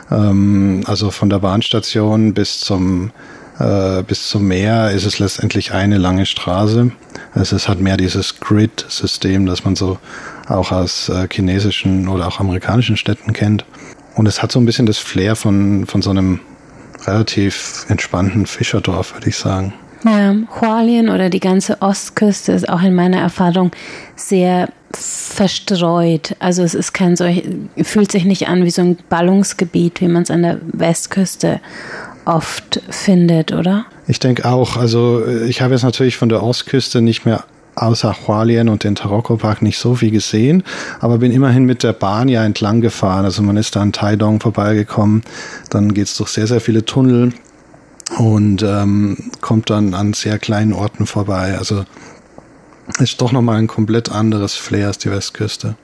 Ähm, 0.09 0.81
also 0.87 1.11
von 1.11 1.29
der 1.29 1.39
Bahnstation 1.39 2.33
bis 2.33 2.61
zum 2.61 3.11
bis 3.57 4.29
zum 4.29 4.47
Meer 4.47 4.91
ist 4.91 5.05
es 5.05 5.19
letztendlich 5.19 5.73
eine 5.73 5.97
lange 5.97 6.25
Straße. 6.25 6.91
Also 7.33 7.55
es 7.55 7.67
hat 7.67 7.79
mehr 7.79 7.97
dieses 7.97 8.39
Grid-System, 8.39 9.45
das 9.45 9.63
man 9.63 9.75
so 9.75 9.99
auch 10.47 10.71
aus 10.71 11.09
äh, 11.09 11.27
chinesischen 11.31 12.07
oder 12.07 12.27
auch 12.27 12.39
amerikanischen 12.39 12.97
Städten 12.97 13.33
kennt. 13.33 13.65
Und 14.15 14.27
es 14.27 14.41
hat 14.41 14.51
so 14.51 14.59
ein 14.59 14.65
bisschen 14.65 14.85
das 14.85 14.97
Flair 14.97 15.35
von, 15.35 15.85
von 15.85 16.01
so 16.01 16.09
einem 16.09 16.39
relativ 17.05 17.85
entspannten 17.89 18.45
Fischerdorf, 18.45 19.13
würde 19.13 19.29
ich 19.29 19.37
sagen. 19.37 19.73
Ja, 20.05 20.35
Hualien 20.59 21.09
oder 21.09 21.29
die 21.29 21.39
ganze 21.39 21.81
Ostküste 21.81 22.51
ist 22.51 22.67
auch 22.67 22.81
in 22.81 22.93
meiner 22.93 23.19
Erfahrung 23.19 23.71
sehr 24.15 24.69
verstreut. 24.91 26.35
Also 26.39 26.61
es 26.61 26.73
ist 26.73 26.93
kein 26.93 27.15
solch, 27.15 27.43
fühlt 27.81 28.11
sich 28.11 28.25
nicht 28.25 28.47
an 28.47 28.65
wie 28.65 28.69
so 28.69 28.81
ein 28.81 28.97
Ballungsgebiet, 29.09 30.01
wie 30.01 30.07
man 30.07 30.23
es 30.23 30.31
an 30.31 30.43
der 30.43 30.59
Westküste 30.61 31.61
oft 32.25 32.81
findet, 32.89 33.51
oder? 33.51 33.85
Ich 34.07 34.19
denke 34.19 34.45
auch. 34.45 34.77
Also 34.77 35.25
ich 35.25 35.61
habe 35.61 35.73
jetzt 35.73 35.83
natürlich 35.83 36.17
von 36.17 36.29
der 36.29 36.43
Ostküste 36.43 37.01
nicht 37.01 37.25
mehr 37.25 37.43
außer 37.75 38.15
Hualien 38.27 38.69
und 38.69 38.83
den 38.83 38.95
Taroko 38.95 39.37
Park 39.37 39.61
nicht 39.61 39.79
so 39.79 39.95
viel 39.95 40.11
gesehen, 40.11 40.63
aber 40.99 41.17
bin 41.17 41.31
immerhin 41.31 41.65
mit 41.65 41.83
der 41.83 41.93
Bahn 41.93 42.29
ja 42.29 42.45
entlang 42.45 42.81
gefahren. 42.81 43.25
Also 43.25 43.41
man 43.41 43.57
ist 43.57 43.75
da 43.75 43.81
an 43.81 43.93
Taidong 43.93 44.39
vorbeigekommen, 44.39 45.23
dann 45.69 45.93
geht 45.93 46.07
es 46.07 46.17
durch 46.17 46.29
sehr, 46.29 46.47
sehr 46.47 46.61
viele 46.61 46.85
Tunnel 46.85 47.33
und 48.17 48.61
ähm, 48.63 49.17
kommt 49.41 49.69
dann 49.69 49.93
an 49.93 50.13
sehr 50.13 50.37
kleinen 50.37 50.73
Orten 50.73 51.07
vorbei. 51.07 51.57
Also 51.57 51.85
ist 52.99 53.21
doch 53.21 53.31
nochmal 53.31 53.57
ein 53.57 53.67
komplett 53.67 54.11
anderes 54.11 54.55
Flair 54.55 54.87
als 54.87 54.97
die 54.99 55.09
Westküste. 55.09 55.75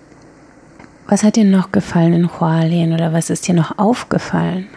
Was 1.08 1.24
hat 1.24 1.38
dir 1.38 1.46
noch 1.46 1.72
gefallen 1.72 2.14
in 2.14 2.40
Hualien 2.40 2.94
oder 2.94 3.14
was 3.14 3.32
ist 3.32 3.48
dir 3.48 3.56
noch 3.56 3.80
aufgefallen? 3.80 4.68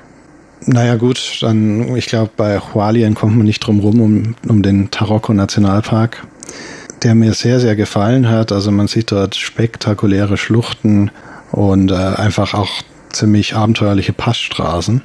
Naja 0.67 0.95
gut, 0.95 1.39
dann 1.41 1.97
ich 1.97 2.07
glaube, 2.07 2.31
bei 2.37 2.59
Hualien 2.59 3.15
kommt 3.15 3.37
man 3.37 3.47
nicht 3.47 3.61
drum 3.61 3.81
rum 3.81 4.01
um, 4.01 4.35
um 4.49 4.63
den 4.63 4.91
Taroko 4.93 5.33
Nationalpark, 5.35 6.25
der 7.03 7.17
mir 7.17 7.35
sehr, 7.35 7.59
sehr 7.59 7.75
gefallen 7.75 8.29
hat. 8.29 8.53
Also 8.53 8.71
man 8.71 8.87
sieht 8.87 9.11
dort 9.11 9.35
spektakuläre 9.35 10.37
Schluchten 10.37 11.11
und 11.51 11.91
äh, 11.91 11.95
einfach 11.95 12.55
auch 12.55 12.71
ziemlich 13.11 13.57
abenteuerliche 13.57 14.13
Passstraßen. 14.13 15.03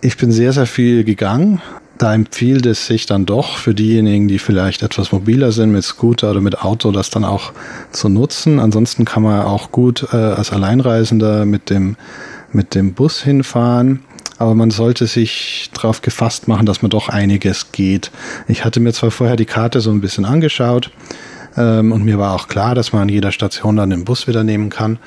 Ich 0.00 0.16
bin 0.16 0.32
sehr, 0.32 0.52
sehr 0.52 0.66
viel 0.66 1.04
gegangen. 1.04 1.62
Da 1.96 2.12
empfiehlt 2.12 2.66
es 2.66 2.88
sich 2.88 3.06
dann 3.06 3.26
doch 3.26 3.58
für 3.58 3.74
diejenigen, 3.74 4.26
die 4.26 4.40
vielleicht 4.40 4.82
etwas 4.82 5.12
mobiler 5.12 5.52
sind 5.52 5.70
mit 5.70 5.84
Scooter 5.84 6.32
oder 6.32 6.40
mit 6.40 6.62
Auto, 6.62 6.90
das 6.90 7.10
dann 7.10 7.24
auch 7.24 7.52
zu 7.92 8.08
nutzen. 8.08 8.58
Ansonsten 8.58 9.04
kann 9.04 9.22
man 9.22 9.42
auch 9.42 9.70
gut 9.70 10.08
äh, 10.12 10.16
als 10.16 10.52
Alleinreisender 10.52 11.46
mit 11.46 11.70
dem, 11.70 11.96
mit 12.52 12.74
dem 12.74 12.94
Bus 12.94 13.22
hinfahren 13.22 14.00
aber 14.44 14.54
man 14.54 14.70
sollte 14.70 15.06
sich 15.06 15.70
darauf 15.72 16.02
gefasst 16.02 16.48
machen, 16.48 16.66
dass 16.66 16.82
man 16.82 16.90
doch 16.90 17.08
einiges 17.08 17.72
geht. 17.72 18.10
Ich 18.46 18.62
hatte 18.62 18.78
mir 18.78 18.92
zwar 18.92 19.10
vorher 19.10 19.36
die 19.36 19.46
Karte 19.46 19.80
so 19.80 19.90
ein 19.90 20.02
bisschen 20.02 20.26
angeschaut 20.26 20.90
ähm, 21.56 21.92
und 21.92 22.04
mir 22.04 22.18
war 22.18 22.34
auch 22.34 22.46
klar, 22.46 22.74
dass 22.74 22.92
man 22.92 23.02
an 23.02 23.08
jeder 23.08 23.32
Station 23.32 23.76
dann 23.76 23.88
den 23.88 24.04
Bus 24.04 24.26
wieder 24.26 24.44
nehmen 24.44 24.68
kann, 24.68 24.98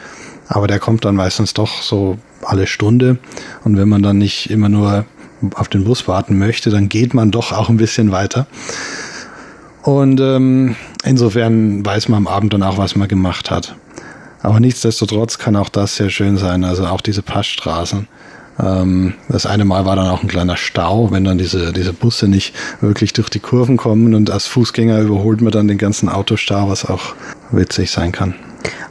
aber 0.48 0.66
der 0.66 0.80
kommt 0.80 1.06
dann 1.06 1.14
meistens 1.14 1.54
doch 1.54 1.84
so 1.84 2.18
alle 2.42 2.66
Stunde 2.66 3.20
und 3.64 3.78
wenn 3.78 3.88
man 3.88 4.02
dann 4.02 4.18
nicht 4.18 4.50
immer 4.50 4.70
nur 4.70 5.06
auf 5.54 5.68
den 5.68 5.84
Bus 5.84 6.08
warten 6.08 6.40
möchte, 6.40 6.72
dann 6.72 6.90
geht 6.90 7.14
man 7.14 7.30
doch 7.30 7.52
auch 7.52 7.70
ein 7.70 7.78
bisschen 7.78 8.12
weiter. 8.12 8.48
Und 9.84 10.20
ähm, 10.20 10.76
insofern 11.04 11.86
weiß 11.86 12.10
man 12.10 12.26
am 12.26 12.28
Abend 12.28 12.54
dann 12.54 12.64
auch, 12.64 12.80
was 12.80 12.96
man 12.96 13.08
gemacht 13.08 13.52
hat. 13.52 13.76
Aber 14.42 14.60
nichtsdestotrotz 14.60 15.38
kann 15.38 15.56
auch 15.56 15.70
das 15.70 15.96
sehr 15.96 16.10
schön 16.10 16.38
sein, 16.38 16.64
also 16.64 16.88
auch 16.88 17.02
diese 17.02 17.22
Passstraßen. 17.22 18.08
Ähm, 18.60 19.14
das 19.30 19.46
eine 19.46 19.66
Mal 19.66 19.86
war 19.86 19.96
dann 19.96 20.08
auch 20.08 20.24
ein 20.24 20.28
kleiner 20.28 20.58
Stau, 20.58 21.12
wenn 21.12 21.24
dann 21.24 21.38
diese, 21.38 21.74
diese 21.74 21.94
Busse 21.94 22.28
nicht 22.28 22.54
wirklich 22.82 23.14
durch 23.14 23.30
die 23.30 23.40
Kurven 23.40 23.78
kommen 23.78 24.16
und 24.16 24.30
als 24.32 24.48
Fußgänger 24.48 25.00
überholt 25.00 25.42
man 25.42 25.52
dann 25.52 25.68
den 25.68 25.78
ganzen 25.78 26.10
Autostau, 26.10 26.70
was 26.70 26.86
auch 26.86 27.16
witzig 27.52 27.92
sein 27.92 28.12
kann. 28.12 28.36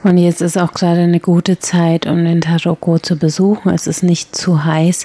Und 0.03 0.19
jetzt 0.19 0.41
ist 0.41 0.57
auch 0.57 0.73
gerade 0.73 1.01
eine 1.01 1.21
gute 1.21 1.59
Zeit, 1.59 2.07
um 2.07 2.25
den 2.25 2.41
Taroko 2.41 2.99
zu 2.99 3.17
besuchen. 3.17 3.71
Es 3.71 3.87
ist 3.87 4.03
nicht 4.03 4.37
zu 4.37 4.65
heiß 4.65 5.05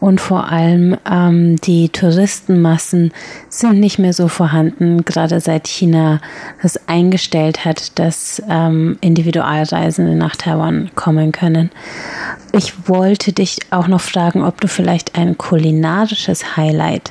und 0.00 0.20
vor 0.20 0.50
allem 0.50 0.98
ähm, 1.10 1.56
die 1.62 1.88
Touristenmassen 1.88 3.12
sind 3.48 3.80
nicht 3.80 3.98
mehr 3.98 4.12
so 4.12 4.28
vorhanden, 4.28 5.04
gerade 5.06 5.40
seit 5.40 5.66
China 5.66 6.20
das 6.62 6.88
eingestellt 6.88 7.64
hat, 7.64 7.98
dass 7.98 8.42
ähm, 8.46 8.98
Individualreisende 9.00 10.14
nach 10.14 10.36
Taiwan 10.36 10.90
kommen 10.94 11.32
können. 11.32 11.70
Ich 12.52 12.86
wollte 12.86 13.32
dich 13.32 13.60
auch 13.70 13.88
noch 13.88 14.02
fragen, 14.02 14.44
ob 14.44 14.60
du 14.60 14.68
vielleicht 14.68 15.16
ein 15.16 15.38
kulinarisches 15.38 16.56
Highlight 16.56 17.10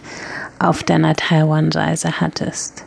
auf 0.60 0.84
deiner 0.84 1.16
Taiwan-Reise 1.16 2.22
hattest. 2.22 2.86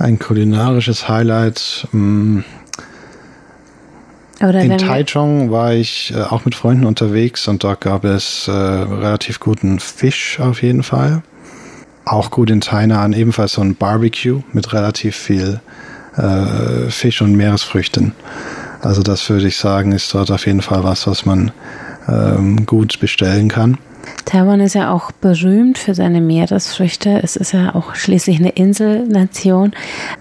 Ein 0.00 0.18
kulinarisches 0.18 1.10
Highlight. 1.10 1.86
Mh, 1.92 2.42
Oder 4.40 4.62
in 4.62 4.78
Taichung 4.78 5.50
war 5.50 5.74
ich 5.74 6.14
äh, 6.16 6.22
auch 6.22 6.46
mit 6.46 6.54
Freunden 6.54 6.86
unterwegs 6.86 7.46
und 7.48 7.62
dort 7.62 7.82
gab 7.82 8.04
es 8.04 8.48
äh, 8.48 8.50
relativ 8.50 9.40
guten 9.40 9.78
Fisch 9.78 10.40
auf 10.40 10.62
jeden 10.62 10.82
Fall. 10.82 11.22
Auch 12.06 12.30
gut 12.30 12.48
in 12.48 12.62
Tainan 12.62 13.12
ebenfalls 13.12 13.52
so 13.52 13.60
ein 13.60 13.74
Barbecue 13.74 14.40
mit 14.54 14.72
relativ 14.72 15.16
viel 15.16 15.60
äh, 16.16 16.88
Fisch 16.88 17.20
und 17.20 17.36
Meeresfrüchten. 17.36 18.14
Also 18.80 19.02
das 19.02 19.28
würde 19.28 19.48
ich 19.48 19.58
sagen, 19.58 19.92
ist 19.92 20.14
dort 20.14 20.30
auf 20.30 20.46
jeden 20.46 20.62
Fall 20.62 20.82
was, 20.82 21.06
was 21.06 21.26
man 21.26 21.52
ähm, 22.08 22.64
gut 22.64 23.00
bestellen 23.00 23.48
kann. 23.48 23.76
Taiwan 24.24 24.60
ist 24.60 24.74
ja 24.74 24.92
auch 24.92 25.12
berühmt 25.12 25.78
für 25.78 25.94
seine 25.94 26.20
Meeresfrüchte. 26.20 27.20
Es 27.22 27.36
ist 27.36 27.52
ja 27.52 27.74
auch 27.74 27.94
schließlich 27.94 28.38
eine 28.38 28.50
Inselnation. 28.50 29.72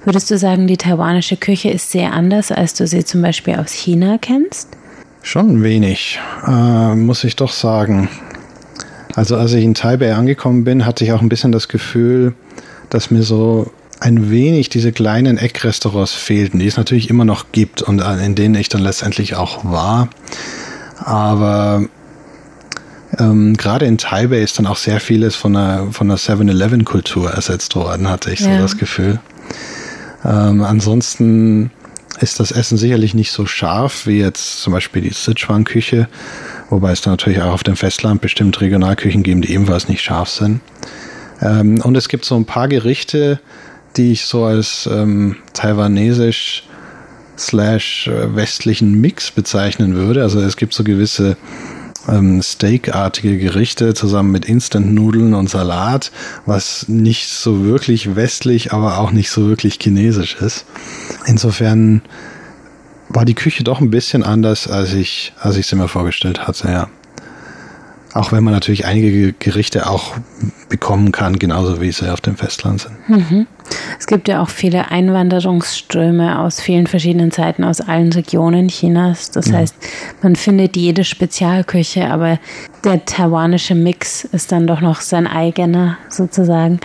Würdest 0.03 0.31
du 0.31 0.37
sagen, 0.37 0.67
die 0.67 0.77
taiwanische 0.77 1.37
Küche 1.37 1.69
ist 1.69 1.91
sehr 1.91 2.13
anders, 2.13 2.51
als 2.51 2.73
du 2.73 2.87
sie 2.87 3.05
zum 3.05 3.21
Beispiel 3.21 3.55
aus 3.55 3.71
China 3.71 4.17
kennst? 4.19 4.69
Schon 5.21 5.63
wenig, 5.63 6.19
äh, 6.47 6.95
muss 6.95 7.23
ich 7.23 7.35
doch 7.35 7.51
sagen. 7.51 8.09
Also 9.15 9.35
als 9.35 9.53
ich 9.53 9.63
in 9.63 9.75
Taipei 9.75 10.15
angekommen 10.15 10.63
bin, 10.63 10.85
hatte 10.85 11.03
ich 11.03 11.11
auch 11.11 11.21
ein 11.21 11.29
bisschen 11.29 11.51
das 11.51 11.67
Gefühl, 11.67 12.33
dass 12.89 13.11
mir 13.11 13.23
so 13.23 13.71
ein 13.99 14.31
wenig 14.31 14.69
diese 14.69 14.91
kleinen 14.91 15.37
Eckrestaurants 15.37 16.13
fehlten, 16.13 16.59
die 16.59 16.67
es 16.67 16.77
natürlich 16.77 17.09
immer 17.09 17.25
noch 17.25 17.51
gibt 17.51 17.81
und 17.81 17.99
in 17.99 18.35
denen 18.35 18.55
ich 18.55 18.69
dann 18.69 18.81
letztendlich 18.81 19.35
auch 19.35 19.65
war. 19.65 20.09
Aber 21.03 21.85
ähm, 23.17 23.55
gerade 23.57 23.85
in 23.85 23.97
Taipei 23.97 24.41
ist 24.41 24.59
dann 24.59 24.67
auch 24.67 24.77
sehr 24.77 24.99
vieles 24.99 25.35
von 25.35 25.53
der, 25.53 25.87
von 25.91 26.07
der 26.07 26.17
7-Eleven-Kultur 26.17 27.31
ersetzt 27.31 27.75
worden, 27.75 28.09
hatte 28.09 28.31
ich 28.31 28.39
so 28.39 28.49
Ja. 28.49 28.59
das 28.61 28.77
Gefühl. 28.77 29.19
Ähm, 30.23 30.61
ansonsten 30.63 31.71
ist 32.19 32.39
das 32.39 32.51
Essen 32.51 32.77
sicherlich 32.77 33.13
nicht 33.13 33.31
so 33.31 33.45
scharf 33.45 34.05
wie 34.05 34.19
jetzt 34.19 34.61
zum 34.61 34.73
Beispiel 34.73 35.01
die 35.01 35.13
Sichuan-Küche, 35.13 36.07
wobei 36.69 36.91
es 36.91 37.01
da 37.01 37.11
natürlich 37.11 37.41
auch 37.41 37.53
auf 37.53 37.63
dem 37.63 37.77
Festland 37.77 38.21
bestimmt 38.21 38.59
Regionalküchen 38.61 39.23
geben, 39.23 39.41
die 39.41 39.53
ebenfalls 39.53 39.87
nicht 39.87 40.01
scharf 40.01 40.29
sind. 40.29 40.61
Ähm, 41.41 41.81
und 41.81 41.95
es 41.95 42.09
gibt 42.09 42.25
so 42.25 42.35
ein 42.35 42.45
paar 42.45 42.67
Gerichte, 42.67 43.39
die 43.95 44.11
ich 44.11 44.25
so 44.25 44.43
als 44.43 44.87
ähm, 44.91 45.37
taiwanesisch 45.53 46.63
slash 47.37 48.07
äh, 48.07 48.35
westlichen 48.35 48.99
Mix 48.99 49.31
bezeichnen 49.31 49.95
würde. 49.95 50.21
Also 50.21 50.41
es 50.41 50.57
gibt 50.57 50.73
so 50.73 50.83
gewisse 50.83 51.37
ähm, 52.07 52.41
Steakartige 52.41 53.37
Gerichte 53.37 53.93
zusammen 53.93 54.31
mit 54.31 54.45
Instant-Nudeln 54.45 55.33
und 55.33 55.49
Salat, 55.49 56.11
was 56.45 56.87
nicht 56.87 57.27
so 57.27 57.63
wirklich 57.63 58.15
westlich, 58.15 58.71
aber 58.73 58.99
auch 58.99 59.11
nicht 59.11 59.29
so 59.29 59.47
wirklich 59.47 59.79
chinesisch 59.81 60.35
ist. 60.35 60.65
Insofern 61.25 62.01
war 63.09 63.25
die 63.25 63.35
Küche 63.35 63.63
doch 63.63 63.81
ein 63.81 63.89
bisschen 63.89 64.23
anders, 64.23 64.67
als 64.67 64.93
ich 64.93 65.33
als 65.39 65.57
ich 65.57 65.65
es 65.65 65.73
mir 65.73 65.87
vorgestellt 65.87 66.47
hatte, 66.47 66.69
ja. 66.69 66.87
Auch 68.13 68.31
wenn 68.31 68.43
man 68.43 68.53
natürlich 68.53 68.85
einige 68.85 69.33
Gerichte 69.33 69.87
auch 69.87 70.15
bekommen 70.67 71.11
kann, 71.11 71.37
genauso 71.37 71.79
wie 71.79 71.91
sie 71.91 72.11
auf 72.11 72.21
dem 72.21 72.37
Festland 72.37 72.81
sind. 72.81 72.95
Es 73.99 74.07
gibt 74.07 74.27
ja 74.27 74.41
auch 74.41 74.49
viele 74.49 74.91
Einwanderungsströme 74.91 76.39
aus 76.39 76.61
vielen 76.61 76.87
verschiedenen 76.87 77.31
Zeiten, 77.31 77.63
aus 77.63 77.81
allen 77.81 78.11
Regionen 78.11 78.67
Chinas. 78.67 79.31
Das 79.31 79.51
heißt, 79.51 79.75
man 80.21 80.35
findet 80.35 80.77
jede 80.77 81.03
Spezialküche, 81.03 82.09
aber 82.09 82.39
der 82.83 83.05
taiwanische 83.05 83.75
Mix 83.75 84.23
ist 84.23 84.51
dann 84.51 84.67
doch 84.67 84.81
noch 84.81 85.01
sein 85.01 85.27
eigener 85.27 85.97
sozusagen. 86.09 86.79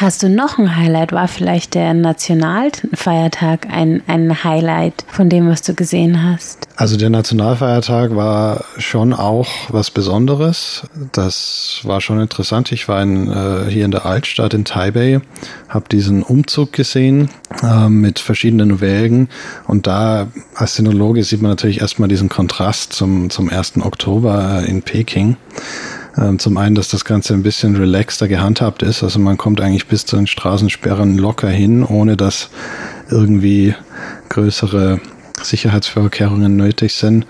Hast 0.00 0.22
du 0.22 0.30
noch 0.30 0.56
ein 0.56 0.76
Highlight? 0.76 1.12
War 1.12 1.28
vielleicht 1.28 1.74
der 1.74 1.92
Nationalfeiertag 1.92 3.66
ein, 3.70 4.02
ein 4.06 4.44
Highlight 4.44 5.04
von 5.06 5.28
dem, 5.28 5.46
was 5.46 5.60
du 5.60 5.74
gesehen 5.74 6.24
hast? 6.24 6.66
Also 6.74 6.96
der 6.96 7.10
Nationalfeiertag 7.10 8.16
war 8.16 8.64
schon 8.78 9.12
auch 9.12 9.46
was 9.68 9.90
Besonderes. 9.90 10.84
Das 11.12 11.80
war 11.82 12.00
schon 12.00 12.18
interessant. 12.18 12.72
Ich 12.72 12.88
war 12.88 13.02
in, 13.02 13.30
äh, 13.30 13.70
hier 13.70 13.84
in 13.84 13.90
der 13.90 14.06
Altstadt 14.06 14.54
in 14.54 14.64
Taipei, 14.64 15.20
habe 15.68 15.90
diesen 15.90 16.22
Umzug 16.22 16.72
gesehen 16.72 17.28
äh, 17.62 17.90
mit 17.90 18.20
verschiedenen 18.20 18.80
Wägen 18.80 19.28
und 19.66 19.86
da 19.86 20.28
als 20.54 20.76
Sinologe 20.76 21.24
sieht 21.24 21.42
man 21.42 21.50
natürlich 21.50 21.82
erstmal 21.82 22.08
diesen 22.08 22.30
Kontrast 22.30 22.94
zum, 22.94 23.28
zum 23.28 23.50
1. 23.50 23.82
Oktober 23.82 24.62
äh, 24.62 24.70
in 24.70 24.80
Peking. 24.80 25.36
Ähm, 26.16 26.38
Zum 26.38 26.56
einen, 26.56 26.74
dass 26.74 26.88
das 26.88 27.04
Ganze 27.04 27.34
ein 27.34 27.42
bisschen 27.42 27.76
relaxter 27.76 28.28
gehandhabt 28.28 28.82
ist. 28.82 29.02
Also 29.02 29.18
man 29.18 29.36
kommt 29.36 29.60
eigentlich 29.60 29.86
bis 29.86 30.06
zu 30.06 30.16
den 30.16 30.26
Straßensperren 30.26 31.18
locker 31.18 31.48
hin, 31.48 31.84
ohne 31.84 32.16
dass 32.16 32.48
irgendwie 33.10 33.74
größere 34.28 35.00
Sicherheitsvorkehrungen 35.42 36.56
nötig 36.56 36.94
sind. 36.94 37.26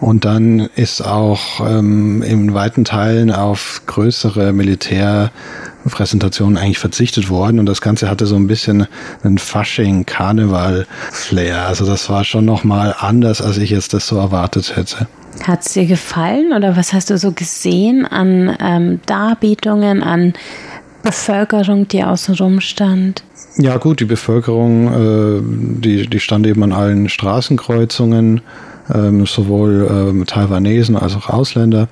Und 0.00 0.24
dann 0.24 0.68
ist 0.74 1.02
auch 1.02 1.60
ähm, 1.60 2.22
in 2.22 2.54
weiten 2.54 2.84
Teilen 2.84 3.30
auf 3.30 3.82
größere 3.86 4.52
Militärpräsentationen 4.52 6.58
eigentlich 6.58 6.78
verzichtet 6.78 7.30
worden. 7.30 7.60
Und 7.60 7.66
das 7.66 7.80
Ganze 7.80 8.10
hatte 8.10 8.26
so 8.26 8.36
ein 8.36 8.46
bisschen 8.46 8.86
einen 9.22 9.38
Fasching-Karneval-Flair. 9.38 11.66
Also 11.66 11.86
das 11.86 12.10
war 12.10 12.24
schon 12.24 12.44
nochmal 12.44 12.94
anders, 12.98 13.40
als 13.40 13.56
ich 13.58 13.70
jetzt 13.70 13.94
das 13.94 14.06
so 14.06 14.18
erwartet 14.18 14.76
hätte. 14.76 15.08
Hat 15.42 15.66
es 15.66 15.72
dir 15.72 15.86
gefallen 15.86 16.52
oder 16.52 16.76
was 16.76 16.92
hast 16.92 17.10
du 17.10 17.18
so 17.18 17.32
gesehen 17.32 18.06
an 18.06 18.56
ähm, 18.60 19.00
Darbietungen, 19.06 20.02
an 20.02 20.32
Bevölkerung, 21.02 21.86
die 21.88 22.02
außen 22.02 22.34
rum 22.36 22.60
stand? 22.60 23.24
Ja 23.56 23.76
gut, 23.76 24.00
die 24.00 24.04
Bevölkerung, 24.04 24.88
äh, 24.88 25.80
die, 25.80 26.08
die 26.08 26.20
stand 26.20 26.46
eben 26.46 26.62
an 26.62 26.72
allen 26.72 27.08
Straßenkreuzungen, 27.08 28.40
ähm, 28.92 29.26
sowohl 29.26 29.86
ähm, 29.90 30.26
Taiwanesen 30.26 30.96
als 30.96 31.14
auch 31.14 31.28
Ausländer. 31.28 31.88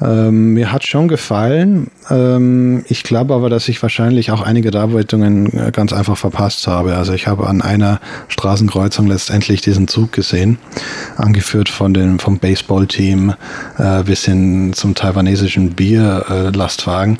Ähm, 0.00 0.54
mir 0.54 0.72
hat 0.72 0.86
schon 0.86 1.08
gefallen. 1.08 1.90
Ähm, 2.08 2.84
ich 2.88 3.02
glaube 3.02 3.34
aber, 3.34 3.50
dass 3.50 3.68
ich 3.68 3.82
wahrscheinlich 3.82 4.30
auch 4.30 4.42
einige 4.42 4.70
Darbietungen 4.70 5.46
äh, 5.52 5.70
ganz 5.72 5.92
einfach 5.92 6.16
verpasst 6.16 6.66
habe. 6.66 6.96
Also 6.96 7.12
ich 7.12 7.26
habe 7.26 7.46
an 7.46 7.62
einer 7.62 8.00
Straßenkreuzung 8.28 9.06
letztendlich 9.06 9.60
diesen 9.60 9.88
Zug 9.88 10.12
gesehen, 10.12 10.58
angeführt 11.16 11.68
von 11.68 11.94
dem 11.94 12.18
vom 12.18 12.38
Baseballteam 12.38 13.34
äh, 13.78 14.02
bis 14.04 14.24
hin 14.24 14.72
zum 14.72 14.94
taiwanesischen 14.94 15.70
Bierlastwagen. 15.72 17.18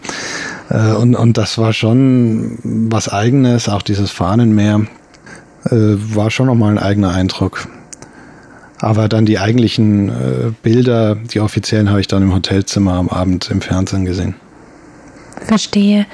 Äh. 0.71 0.91
Äh, 0.91 0.93
und, 0.95 1.15
und 1.15 1.37
das 1.37 1.59
war 1.59 1.73
schon 1.73 2.59
was 2.63 3.09
Eigenes, 3.09 3.69
auch 3.69 3.83
dieses 3.83 4.11
Fahnenmeer 4.11 4.83
äh, 5.67 5.71
war 5.71 6.31
schon 6.31 6.47
nochmal 6.47 6.73
ein 6.73 6.79
eigener 6.79 7.11
Eindruck. 7.11 7.69
Aber 8.81 9.09
dann 9.09 9.27
die 9.27 9.39
eigentlichen 9.39 10.09
äh, 10.09 10.53
Bilder, 10.63 11.17
die 11.17 11.41
offiziellen, 11.41 11.91
habe 11.91 12.01
ich 12.01 12.07
dann 12.07 12.23
im 12.23 12.35
Hotelzimmer 12.35 12.95
am 12.95 13.09
Abend 13.09 13.51
im 13.51 13.61
Fernsehen 13.61 14.05
gesehen. 14.05 14.35
Verstehe. 15.47 16.07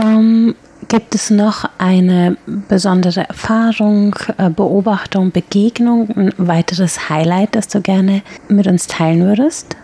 Ähm, 0.00 0.54
gibt 0.88 1.14
es 1.14 1.30
noch 1.30 1.68
eine 1.78 2.36
besondere 2.68 3.28
Erfahrung, 3.28 4.16
äh, 4.38 4.50
Beobachtung, 4.50 5.30
Begegnung, 5.30 6.10
ein 6.10 6.32
weiteres 6.36 7.08
Highlight, 7.08 7.54
das 7.54 7.68
du 7.68 7.80
gerne 7.80 8.22
mit 8.48 8.66
uns 8.66 8.86
teilen 8.86 9.22
würdest? 9.22 9.76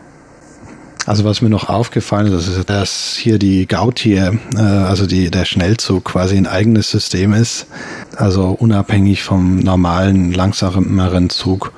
Also 1.07 1.25
was 1.25 1.40
mir 1.40 1.49
noch 1.49 1.69
aufgefallen 1.69 2.33
ist, 2.33 2.49
ist, 2.49 2.69
dass 2.69 3.16
hier 3.16 3.38
die 3.38 3.66
Gautier, 3.66 4.38
äh, 4.57 4.61
also 4.61 5.07
die, 5.07 5.31
der 5.31 5.45
Schnellzug 5.45 6.05
quasi 6.05 6.37
ein 6.37 6.49
eigenes 6.49 6.90
System 6.90 7.33
ist, 7.33 7.66
also 8.16 8.49
unabhängig 8.51 9.23
vom 9.23 9.61
normalen, 9.61 10.33
langsameren 10.33 11.31
Zug. 11.31 11.73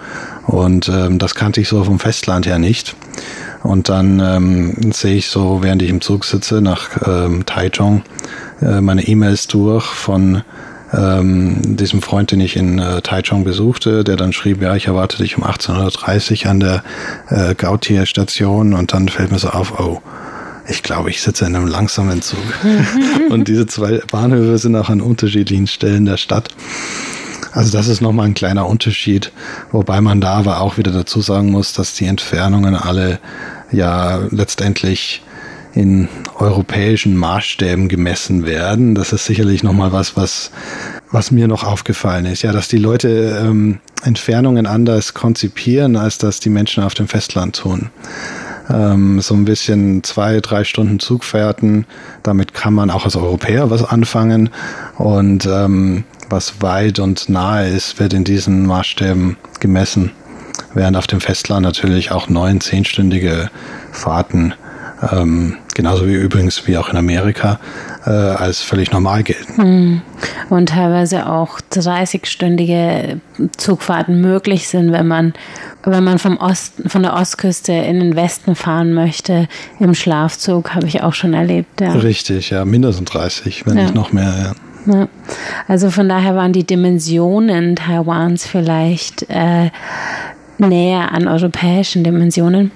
Und 0.47 0.89
ähm, 0.89 1.19
das 1.19 1.35
kannte 1.35 1.61
ich 1.61 1.69
so 1.69 1.85
vom 1.85 1.99
Festland 1.99 2.47
her 2.47 2.59
nicht. 2.59 2.97
Und 3.63 3.91
dann 3.91 4.19
ähm, 4.21 4.93
sehe 4.93 5.17
ich 5.17 5.29
so, 5.29 5.63
während 5.63 5.83
ich 5.83 5.91
im 5.91 6.01
Zug 6.01 6.25
sitze, 6.25 6.63
nach 6.63 6.89
ähm, 7.07 7.45
Taichung, 7.45 8.05
äh, 8.63 8.81
meine 8.81 9.07
E-Mails 9.07 9.47
durch 9.47 9.85
von 9.85 10.43
ähm, 10.93 11.77
diesem 11.77 12.03
Freund, 12.03 12.31
den 12.31 12.41
ich 12.41 12.57
in 12.57 12.79
äh, 12.79 13.03
Taichung 13.03 13.45
besuchte, 13.45 14.05
der 14.05 14.17
dann 14.17 14.33
schrieb, 14.33 14.63
ja, 14.63 14.75
ich 14.75 14.87
erwarte 14.87 15.19
dich 15.19 15.37
um 15.37 15.45
18.30 15.45 16.45
Uhr 16.45 16.51
an 16.51 16.61
der 16.61 16.83
äh, 17.29 17.55
Gautier-Station 17.55 18.75
und 18.75 18.93
dann 18.93 19.09
fällt 19.09 19.31
mir 19.31 19.39
so 19.39 19.49
auf, 19.49 19.79
oh, 19.79 20.01
ich 20.69 20.83
glaube, 20.83 21.11
ich 21.11 21.23
sitze 21.23 21.47
in 21.47 21.57
einem 21.57 21.67
langsamen 21.67 22.23
Zug. 22.23 22.39
und 23.31 23.49
diese 23.49 23.67
zwei 23.67 24.01
Bahnhöfe 24.11 24.59
sind 24.59 24.77
auch 24.77 24.91
an 24.91 25.01
unterschiedlichen 25.01 25.67
Stellen 25.67 26.05
der 26.05 26.17
Stadt. 26.17 26.49
Also 27.53 27.73
das 27.73 27.89
ist 27.89 28.01
nochmal 28.01 28.27
ein 28.27 28.35
kleiner 28.35 28.67
Unterschied, 28.67 29.33
wobei 29.73 30.01
man 30.01 30.21
da 30.21 30.35
aber 30.35 30.61
auch 30.61 30.77
wieder 30.77 30.93
dazu 30.93 31.21
sagen 31.21 31.51
muss, 31.51 31.73
dass 31.73 31.95
die 31.95 32.07
Entfernungen 32.07 32.75
alle 32.75 33.19
ja 33.73 34.21
letztendlich 34.31 35.23
in 35.79 36.09
europäischen 36.35 37.17
Maßstäben 37.17 37.89
gemessen 37.89 38.45
werden. 38.45 38.97
Das 38.97 39.13
ist 39.13 39.27
sicherlich 39.27 39.63
nochmal 39.63 39.93
was, 39.93 40.17
was, 40.17 40.51
was 41.13 41.31
mir 41.31 41.47
noch 41.47 41.63
aufgefallen 41.63 42.27
ist. 42.27 42.43
Ja, 42.43 42.51
dass 42.51 42.67
die 42.67 42.79
Leute 42.79 43.41
ähm, 43.41 43.79
Entfernungen 44.03 44.67
anders 44.67 45.15
konzipieren, 45.15 45.95
als 45.95 46.19
das 46.19 46.41
die 46.41 46.51
Menschen 46.51 46.83
auf 46.83 46.95
dem 46.95 47.07
Festland 47.07 47.55
tun. 47.55 47.91
Ähm, 48.69 49.21
so 49.21 49.35
ein 49.35 49.45
bisschen 49.45 50.03
zwei, 50.03 50.41
drei 50.41 50.65
Stunden 50.65 50.99
Zugfahrten, 50.99 51.87
damit 52.25 52.55
kann 52.55 52.75
man 52.75 52.91
auch 52.91 53.05
als 53.05 53.15
Europäer 53.15 53.71
was 53.71 53.85
anfangen. 53.85 54.51
Und 54.97 55.47
ähm, 55.47 56.03
was 56.29 56.61
weit 56.61 56.99
und 56.99 57.29
nahe 57.29 57.69
ist, 57.69 58.01
wird 58.01 58.15
in 58.15 58.25
diesen 58.25 58.67
Maßstäben 58.67 59.37
gemessen. 59.61 60.11
Während 60.75 60.97
auf 60.97 61.07
dem 61.07 61.21
Festland 61.21 61.63
natürlich 61.63 62.11
auch 62.11 62.29
neun, 62.29 62.61
zehnstündige 62.61 63.49
Fahrten, 63.93 64.55
ähm, 65.13 65.57
genauso 65.79 66.09
wie 66.09 66.15
übrigens 66.15 66.67
wie 66.67 66.77
auch 66.77 66.89
in 66.89 66.97
Amerika, 66.97 67.61
äh, 68.05 68.11
als 68.11 68.63
völlig 68.63 68.91
normal 68.91 69.23
gelten. 69.23 69.63
Hm. 69.63 70.03
Und 70.51 70.71
teilweise 70.71 71.29
auch 71.31 71.61
30-stündige 71.73 73.21
Zugfahrten 73.57 74.21
möglich 74.21 74.67
sind, 74.67 74.91
wenn 74.91 75.07
man, 75.07 75.35
wenn 75.85 76.03
man 76.03 76.19
vom 76.19 76.37
Osten, 76.39 76.89
von 76.89 77.05
der 77.05 77.15
Ostküste 77.15 77.73
in 77.73 78.01
den 78.01 78.17
Westen 78.17 78.57
fahren 78.57 78.93
möchte, 78.93 79.47
im 79.79 79.95
Schlafzug, 79.95 80.75
habe 80.75 80.89
ich 80.89 81.05
auch 81.05 81.15
schon 81.15 81.33
erlebt. 81.33 81.81
Ja. 81.81 81.93
Richtig, 81.93 82.51
ja, 82.51 82.65
mindestens 82.65 83.11
30, 83.11 83.65
wenn 83.65 83.77
ja. 83.77 83.85
nicht 83.85 83.95
noch 83.95 84.13
mehr. 84.13 84.55
Ja. 84.87 84.93
Ja. 84.93 85.09
Also 85.69 85.91
von 85.91 86.09
daher 86.09 86.35
waren 86.35 86.53
die 86.53 86.65
Dimensionen 86.65 87.77
Taiwans 87.77 88.49
vielleicht 88.49 89.27
äh, 89.29 89.71
näher 90.59 91.13
an 91.13 91.29
europäischen 91.29 92.03
Dimensionen. 92.03 92.73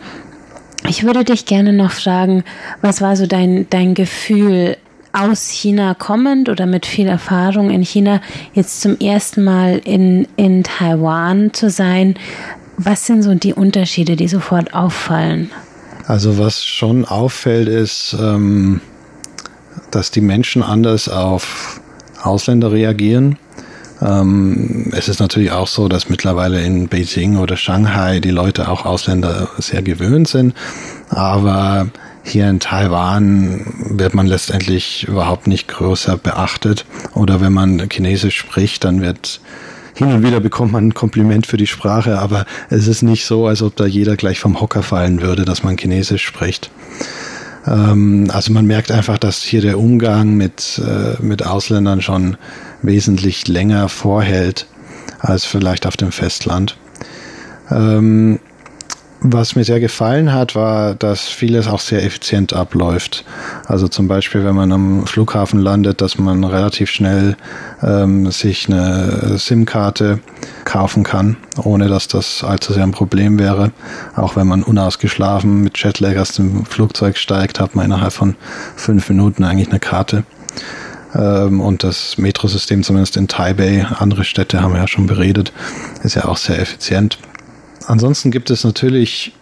Ich 0.88 1.04
würde 1.04 1.24
dich 1.24 1.46
gerne 1.46 1.72
noch 1.72 1.92
fragen, 1.92 2.44
was 2.80 3.00
war 3.00 3.16
so 3.16 3.26
dein, 3.26 3.66
dein 3.70 3.94
Gefühl 3.94 4.76
aus 5.12 5.48
China 5.48 5.94
kommend 5.94 6.48
oder 6.48 6.66
mit 6.66 6.86
viel 6.86 7.06
Erfahrung 7.06 7.70
in 7.70 7.82
China 7.82 8.20
jetzt 8.54 8.80
zum 8.80 8.98
ersten 8.98 9.44
Mal 9.44 9.80
in, 9.84 10.26
in 10.36 10.64
Taiwan 10.64 11.52
zu 11.52 11.70
sein? 11.70 12.14
Was 12.78 13.06
sind 13.06 13.22
so 13.22 13.34
die 13.34 13.54
Unterschiede, 13.54 14.16
die 14.16 14.28
sofort 14.28 14.74
auffallen? 14.74 15.50
Also 16.06 16.38
was 16.38 16.64
schon 16.64 17.04
auffällt, 17.04 17.68
ist, 17.68 18.16
ähm, 18.18 18.80
dass 19.90 20.10
die 20.10 20.20
Menschen 20.20 20.62
anders 20.62 21.08
auf 21.08 21.80
Ausländer 22.22 22.72
reagieren. 22.72 23.38
Ähm, 24.04 24.90
es 24.92 25.08
ist 25.08 25.20
natürlich 25.20 25.52
auch 25.52 25.68
so, 25.68 25.88
dass 25.88 26.08
mittlerweile 26.08 26.62
in 26.62 26.88
Beijing 26.88 27.36
oder 27.36 27.56
Shanghai 27.56 28.20
die 28.20 28.30
Leute 28.30 28.68
auch 28.68 28.84
Ausländer 28.84 29.48
sehr 29.58 29.82
gewöhnt 29.82 30.28
sind. 30.28 30.54
Aber 31.08 31.88
hier 32.24 32.48
in 32.48 32.60
Taiwan 32.60 33.66
wird 33.90 34.14
man 34.14 34.26
letztendlich 34.26 35.06
überhaupt 35.08 35.46
nicht 35.46 35.68
größer 35.68 36.16
beachtet. 36.16 36.84
Oder 37.14 37.40
wenn 37.40 37.52
man 37.52 37.88
Chinesisch 37.90 38.36
spricht, 38.36 38.84
dann 38.84 39.02
wird 39.02 39.40
hin 39.94 40.12
und 40.12 40.22
wieder 40.22 40.40
bekommt 40.40 40.72
man 40.72 40.88
ein 40.88 40.94
Kompliment 40.94 41.46
für 41.46 41.58
die 41.58 41.66
Sprache, 41.66 42.18
aber 42.18 42.46
es 42.70 42.86
ist 42.86 43.02
nicht 43.02 43.26
so, 43.26 43.46
als 43.46 43.62
ob 43.62 43.76
da 43.76 43.84
jeder 43.84 44.16
gleich 44.16 44.40
vom 44.40 44.60
Hocker 44.60 44.82
fallen 44.82 45.20
würde, 45.20 45.44
dass 45.44 45.62
man 45.62 45.76
Chinesisch 45.76 46.24
spricht. 46.24 46.70
Ähm, 47.66 48.28
also 48.32 48.52
man 48.52 48.66
merkt 48.66 48.90
einfach, 48.90 49.18
dass 49.18 49.42
hier 49.42 49.60
der 49.60 49.78
Umgang 49.78 50.34
mit, 50.36 50.80
äh, 50.84 51.22
mit 51.22 51.46
Ausländern 51.46 52.02
schon 52.02 52.36
wesentlich 52.82 53.48
länger 53.48 53.88
vorhält 53.88 54.66
als 55.18 55.44
vielleicht 55.44 55.86
auf 55.86 55.96
dem 55.96 56.12
Festland. 56.12 56.76
Ähm, 57.70 58.40
was 59.24 59.54
mir 59.54 59.64
sehr 59.64 59.78
gefallen 59.78 60.32
hat, 60.32 60.54
war, 60.56 60.94
dass 60.94 61.28
vieles 61.28 61.68
auch 61.68 61.78
sehr 61.78 62.04
effizient 62.04 62.52
abläuft. 62.52 63.24
Also 63.66 63.86
zum 63.86 64.08
Beispiel, 64.08 64.44
wenn 64.44 64.56
man 64.56 64.72
am 64.72 65.06
Flughafen 65.06 65.60
landet, 65.60 66.00
dass 66.00 66.18
man 66.18 66.42
relativ 66.42 66.90
schnell 66.90 67.36
ähm, 67.82 68.30
sich 68.32 68.68
eine 68.68 69.38
SIM-Karte 69.38 70.18
kaufen 70.64 71.04
kann, 71.04 71.36
ohne 71.62 71.88
dass 71.88 72.08
das 72.08 72.42
allzu 72.42 72.72
sehr 72.72 72.82
ein 72.82 72.90
Problem 72.90 73.38
wäre. 73.38 73.70
Auch 74.16 74.34
wenn 74.34 74.48
man 74.48 74.64
unausgeschlafen 74.64 75.62
mit 75.62 75.78
Jetlag 75.78 76.16
aus 76.16 76.32
dem 76.32 76.64
Flugzeug 76.64 77.16
steigt, 77.16 77.60
hat 77.60 77.76
man 77.76 77.86
innerhalb 77.86 78.12
von 78.12 78.34
fünf 78.74 79.08
Minuten 79.08 79.44
eigentlich 79.44 79.70
eine 79.70 79.80
Karte. 79.80 80.24
Ähm, 81.14 81.60
und 81.60 81.84
das 81.84 82.18
Metrosystem, 82.18 82.82
zumindest 82.82 83.16
in 83.16 83.28
Taipei, 83.28 83.84
andere 83.84 84.24
Städte 84.24 84.62
haben 84.62 84.72
wir 84.72 84.80
ja 84.80 84.88
schon 84.88 85.06
beredet, 85.06 85.52
ist 86.02 86.16
ja 86.16 86.24
auch 86.24 86.36
sehr 86.36 86.58
effizient. 86.58 87.18
Ansonsten 87.86 88.30
gibt 88.30 88.50
es 88.50 88.64
natürlich 88.64 89.32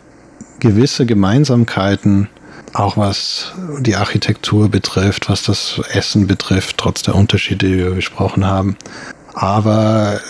gewisse 0.60 1.06
Gemeinsamkeiten, 1.06 2.28
auch 2.72 2.96
was 2.96 3.52
die 3.80 3.96
Architektur 3.96 4.68
betrifft, 4.68 5.28
was 5.28 5.42
das 5.42 5.80
Essen 5.92 6.26
betrifft, 6.26 6.78
trotz 6.78 7.02
der 7.02 7.14
Unterschiede, 7.14 7.66
die 7.66 7.78
wir 7.78 7.90
besprochen 7.90 8.46
haben. 8.46 8.76
Aber 9.34 10.20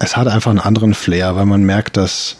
es 0.00 0.16
hat 0.16 0.26
einfach 0.26 0.50
einen 0.50 0.60
anderen 0.60 0.94
Flair, 0.94 1.36
weil 1.36 1.46
man 1.46 1.62
merkt, 1.62 1.96
dass 1.96 2.36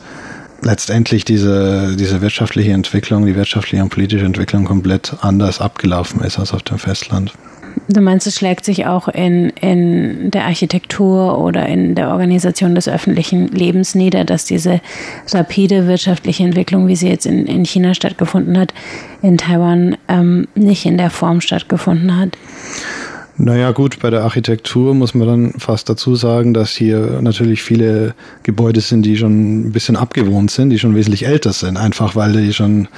letztendlich 0.63 1.25
diese, 1.25 1.97
diese 1.97 2.21
wirtschaftliche 2.21 2.73
Entwicklung, 2.73 3.27
die 3.27 3.35
wirtschaftliche 3.35 3.83
und 3.83 3.91
politische 3.91 4.25
Entwicklung 4.25 4.65
komplett 4.65 5.17
anders 5.21 5.61
abgelaufen 5.61 6.23
ist 6.23 6.39
als 6.39 6.53
auf 6.53 6.63
dem 6.63 6.79
Festland. 6.79 7.33
Du 7.93 8.01
meinst, 8.01 8.25
es 8.29 8.37
schlägt 8.37 8.65
sich 8.65 8.87
auch 8.87 9.09
in, 9.09 9.51
in 9.61 10.31
der 10.31 10.45
Architektur 10.45 11.39
oder 11.39 11.67
in 11.67 11.97
der 11.97 12.11
Organisation 12.11 12.77
des 12.77 12.89
öffentlichen 12.89 13.49
Lebens 13.49 13.97
nieder, 13.97 14.25
dass 14.25 14.45
diese 14.45 14.81
rapide 15.33 15.89
wirtschaftliche 15.89 16.45
Entwicklung, 16.45 16.87
wie 16.87 16.95
sie 16.95 17.09
jetzt 17.09 17.27
in, 17.27 17.47
in 17.47 17.65
China 17.65 17.95
stattgefunden 17.95 18.57
hat, 18.57 18.73
in 19.23 19.39
Taiwan 19.39 19.97
ähm, 20.07 20.47
nicht 20.55 20.87
in 20.87 20.99
der 20.99 21.11
Form 21.11 21.41
stattgefunden 21.41 22.17
hat? 22.17 22.39
Naja 23.43 23.71
gut, 23.73 24.01
bei 24.01 24.11
der 24.11 24.23
Architektur 24.23 24.95
muss 24.95 25.15
man 25.15 25.27
dann 25.27 25.53
fast 25.59 25.89
dazu 25.89 26.15
sagen, 26.15 26.53
dass 26.53 26.73
hier 26.73 27.23
natürlich 27.23 27.63
viele 27.63 28.15
Gebäude 28.43 28.83
sind, 28.83 29.01
die 29.01 29.17
schon 29.17 29.69
ein 29.69 29.73
bisschen 29.73 29.97
abgewohnt 29.97 30.51
sind, 30.51 30.69
die 30.69 30.79
schon 30.79 30.95
wesentlich 30.95 31.25
älter 31.25 31.55
sind, 31.55 31.79
einfach 31.79 32.15
weil 32.15 32.35
die 32.35 32.53
schon 32.53 32.89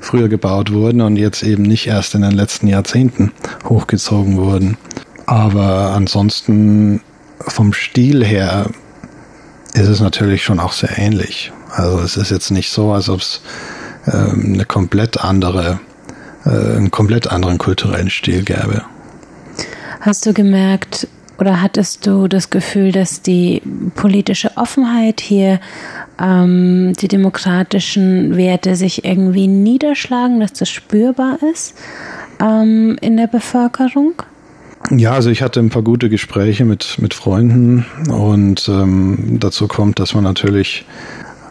früher 0.00 0.28
gebaut 0.28 0.72
wurden 0.72 1.02
und 1.02 1.14
jetzt 1.14 1.44
eben 1.44 1.62
nicht 1.62 1.86
erst 1.86 2.16
in 2.16 2.22
den 2.22 2.32
letzten 2.32 2.66
Jahrzehnten 2.66 3.30
hochgezogen 3.68 4.38
wurden. 4.38 4.76
Aber 5.26 5.92
ansonsten 5.94 7.00
vom 7.38 7.72
Stil 7.72 8.24
her 8.24 8.70
ist 9.74 9.86
es 9.86 10.00
natürlich 10.00 10.42
schon 10.42 10.58
auch 10.58 10.72
sehr 10.72 10.98
ähnlich. 10.98 11.52
Also 11.70 12.00
es 12.00 12.16
ist 12.16 12.32
jetzt 12.32 12.50
nicht 12.50 12.70
so, 12.70 12.90
als 12.90 13.08
ob 13.08 13.20
es 13.20 13.40
ähm, 14.12 14.54
eine 14.54 14.64
komplett 14.64 15.22
andere, 15.22 15.78
äh, 16.44 16.48
einen 16.48 16.90
komplett 16.90 17.28
anderen 17.28 17.58
kulturellen 17.58 18.10
Stil 18.10 18.42
gäbe. 18.42 18.82
Hast 20.02 20.26
du 20.26 20.32
gemerkt 20.32 21.06
oder 21.38 21.62
hattest 21.62 22.08
du 22.08 22.26
das 22.26 22.50
Gefühl, 22.50 22.90
dass 22.90 23.22
die 23.22 23.62
politische 23.94 24.56
Offenheit 24.56 25.20
hier, 25.20 25.60
ähm, 26.20 26.92
die 27.00 27.06
demokratischen 27.06 28.36
Werte 28.36 28.74
sich 28.74 29.04
irgendwie 29.04 29.46
niederschlagen, 29.46 30.40
dass 30.40 30.54
das 30.54 30.70
spürbar 30.70 31.38
ist 31.52 31.76
ähm, 32.40 32.98
in 33.00 33.16
der 33.16 33.28
Bevölkerung? 33.28 34.14
Ja, 34.90 35.12
also 35.12 35.30
ich 35.30 35.40
hatte 35.40 35.60
ein 35.60 35.70
paar 35.70 35.82
gute 35.82 36.08
Gespräche 36.08 36.64
mit, 36.64 36.98
mit 36.98 37.14
Freunden 37.14 37.86
und 38.08 38.68
ähm, 38.68 39.38
dazu 39.38 39.68
kommt, 39.68 40.00
dass 40.00 40.14
man 40.14 40.24
natürlich 40.24 40.84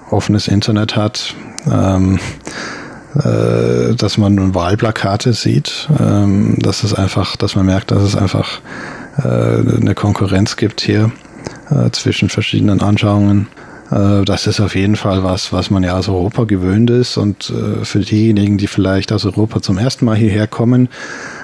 offenes 0.10 0.50
Internet 0.50 0.98
hat. 0.98 1.36
Ähm, 1.72 2.20
äh, 3.16 3.96
dass 3.96 4.18
man 4.18 4.56
Wahlplakate 4.56 5.34
sieht, 5.34 5.90
ähm, 6.00 6.58
dass 6.60 6.84
es 6.84 6.94
einfach, 6.94 7.36
dass 7.36 7.56
man 7.56 7.66
merkt, 7.66 7.92
dass 7.92 8.04
es 8.04 8.16
einfach 8.16 8.62
äh, 9.18 9.28
eine 9.28 9.96
Konkurrenz 9.96 10.56
gibt 10.56 10.82
hier 10.82 11.12
äh, 11.70 11.92
zwischen 11.92 12.30
verschiedenen 12.30 12.82
Anschauungen. 12.82 13.48
Äh, 13.92 14.24
das 14.24 14.48
ist 14.48 14.60
auf 14.60 14.76
jeden 14.76 14.96
Fall 14.96 15.24
was, 15.24 15.52
was 15.52 15.70
man 15.70 15.84
ja 15.84 15.98
aus 15.98 16.08
Europa 16.08 16.46
gewöhnt 16.46 16.90
ist 16.90 17.18
und 17.18 17.50
äh, 17.50 17.84
für 17.84 18.00
diejenigen, 18.00 18.58
die 18.58 18.68
vielleicht 18.68 19.12
aus 19.12 19.26
Europa 19.26 19.62
zum 19.62 19.78
ersten 19.78 20.06
Mal 20.06 20.16
hierher 20.16 20.48
kommen, 20.48 20.88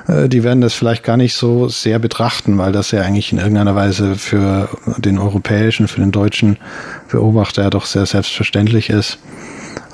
äh, 0.08 0.30
die 0.30 0.44
werden 0.44 0.62
das 0.62 0.74
vielleicht 0.74 1.04
gar 1.04 1.18
nicht 1.18 1.34
so 1.34 1.68
sehr 1.68 2.00
betrachten, 2.00 2.58
weil 2.58 2.72
das 2.72 2.92
ja 2.92 3.02
eigentlich 3.02 3.34
in 3.34 3.40
irgendeiner 3.40 3.76
Weise 3.76 4.16
für 4.16 4.70
den 4.98 5.18
europäischen, 5.18 5.88
für 5.88 6.00
den 6.00 6.12
deutschen 6.12 6.58
Beobachter 7.12 7.64
ja 7.64 7.70
doch 7.70 7.86
sehr 7.86 8.06
selbstverständlich 8.06 8.90
ist. 8.90 9.20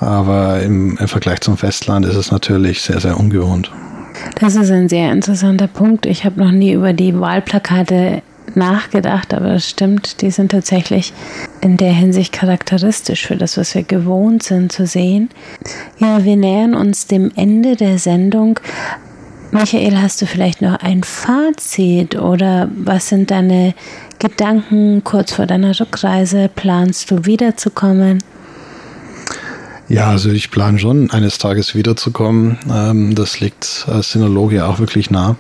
Aber 0.04 0.62
im, 0.62 0.98
im 0.98 1.08
Vergleich 1.08 1.42
zum 1.42 1.58
Festland 1.58 2.06
ist 2.06 2.16
es 2.16 2.32
natürlich 2.32 2.82
sehr, 2.82 3.00
sehr 3.00 3.20
ungewohnt. 3.20 3.72
Das 4.40 4.56
ist 4.56 4.72
ein 4.72 4.90
sehr 4.90 5.12
interessanter 5.12 5.68
Punkt. 5.68 6.06
Ich 6.06 6.26
habe 6.26 6.40
noch 6.40 6.52
nie 6.52 6.74
über 6.74 6.94
die 6.94 7.20
Wahlplakate 7.20 8.22
nachgedacht, 8.56 9.34
aber 9.34 9.52
es 9.52 9.70
stimmt, 9.70 10.22
die 10.22 10.32
sind 10.32 10.52
tatsächlich 10.52 11.14
in 11.62 11.78
der 11.78 11.94
Hinsicht 11.94 12.34
charakteristisch 12.34 13.26
für 13.26 13.36
das, 13.36 13.58
was 13.58 13.74
wir 13.74 13.84
gewohnt 13.84 14.44
sind 14.44 14.72
zu 14.72 14.86
sehen. 14.86 15.30
Ja, 15.98 16.24
wir 16.24 16.36
nähern 16.36 16.76
uns 16.76 17.08
dem 17.08 17.32
Ende 17.36 17.76
der 17.76 17.98
Sendung. 17.98 18.60
Michael, 19.52 20.02
hast 20.02 20.22
du 20.22 20.26
vielleicht 20.26 20.62
noch 20.62 20.80
ein 20.80 21.04
Fazit 21.04 22.16
oder 22.16 22.70
was 22.76 23.10
sind 23.10 23.32
deine 23.32 23.74
Gedanken 24.20 25.04
kurz 25.04 25.34
vor 25.34 25.46
deiner 25.46 25.80
Rückreise? 25.80 26.50
Planst 26.54 27.12
du 27.12 27.26
wiederzukommen? 27.26 28.20
Ja, 29.94 30.08
also 30.10 30.32
ich 30.32 30.50
plane 30.50 30.80
schon, 30.80 31.12
eines 31.12 31.38
Tages 31.38 31.76
wiederzukommen. 31.76 32.58
Ähm, 32.68 33.14
das 33.14 33.40
liegt 33.40 33.86
als 33.88 34.12
Sinologe 34.12 34.66
auch 34.66 34.80
wirklich 34.80 35.12
nah. 35.12 35.36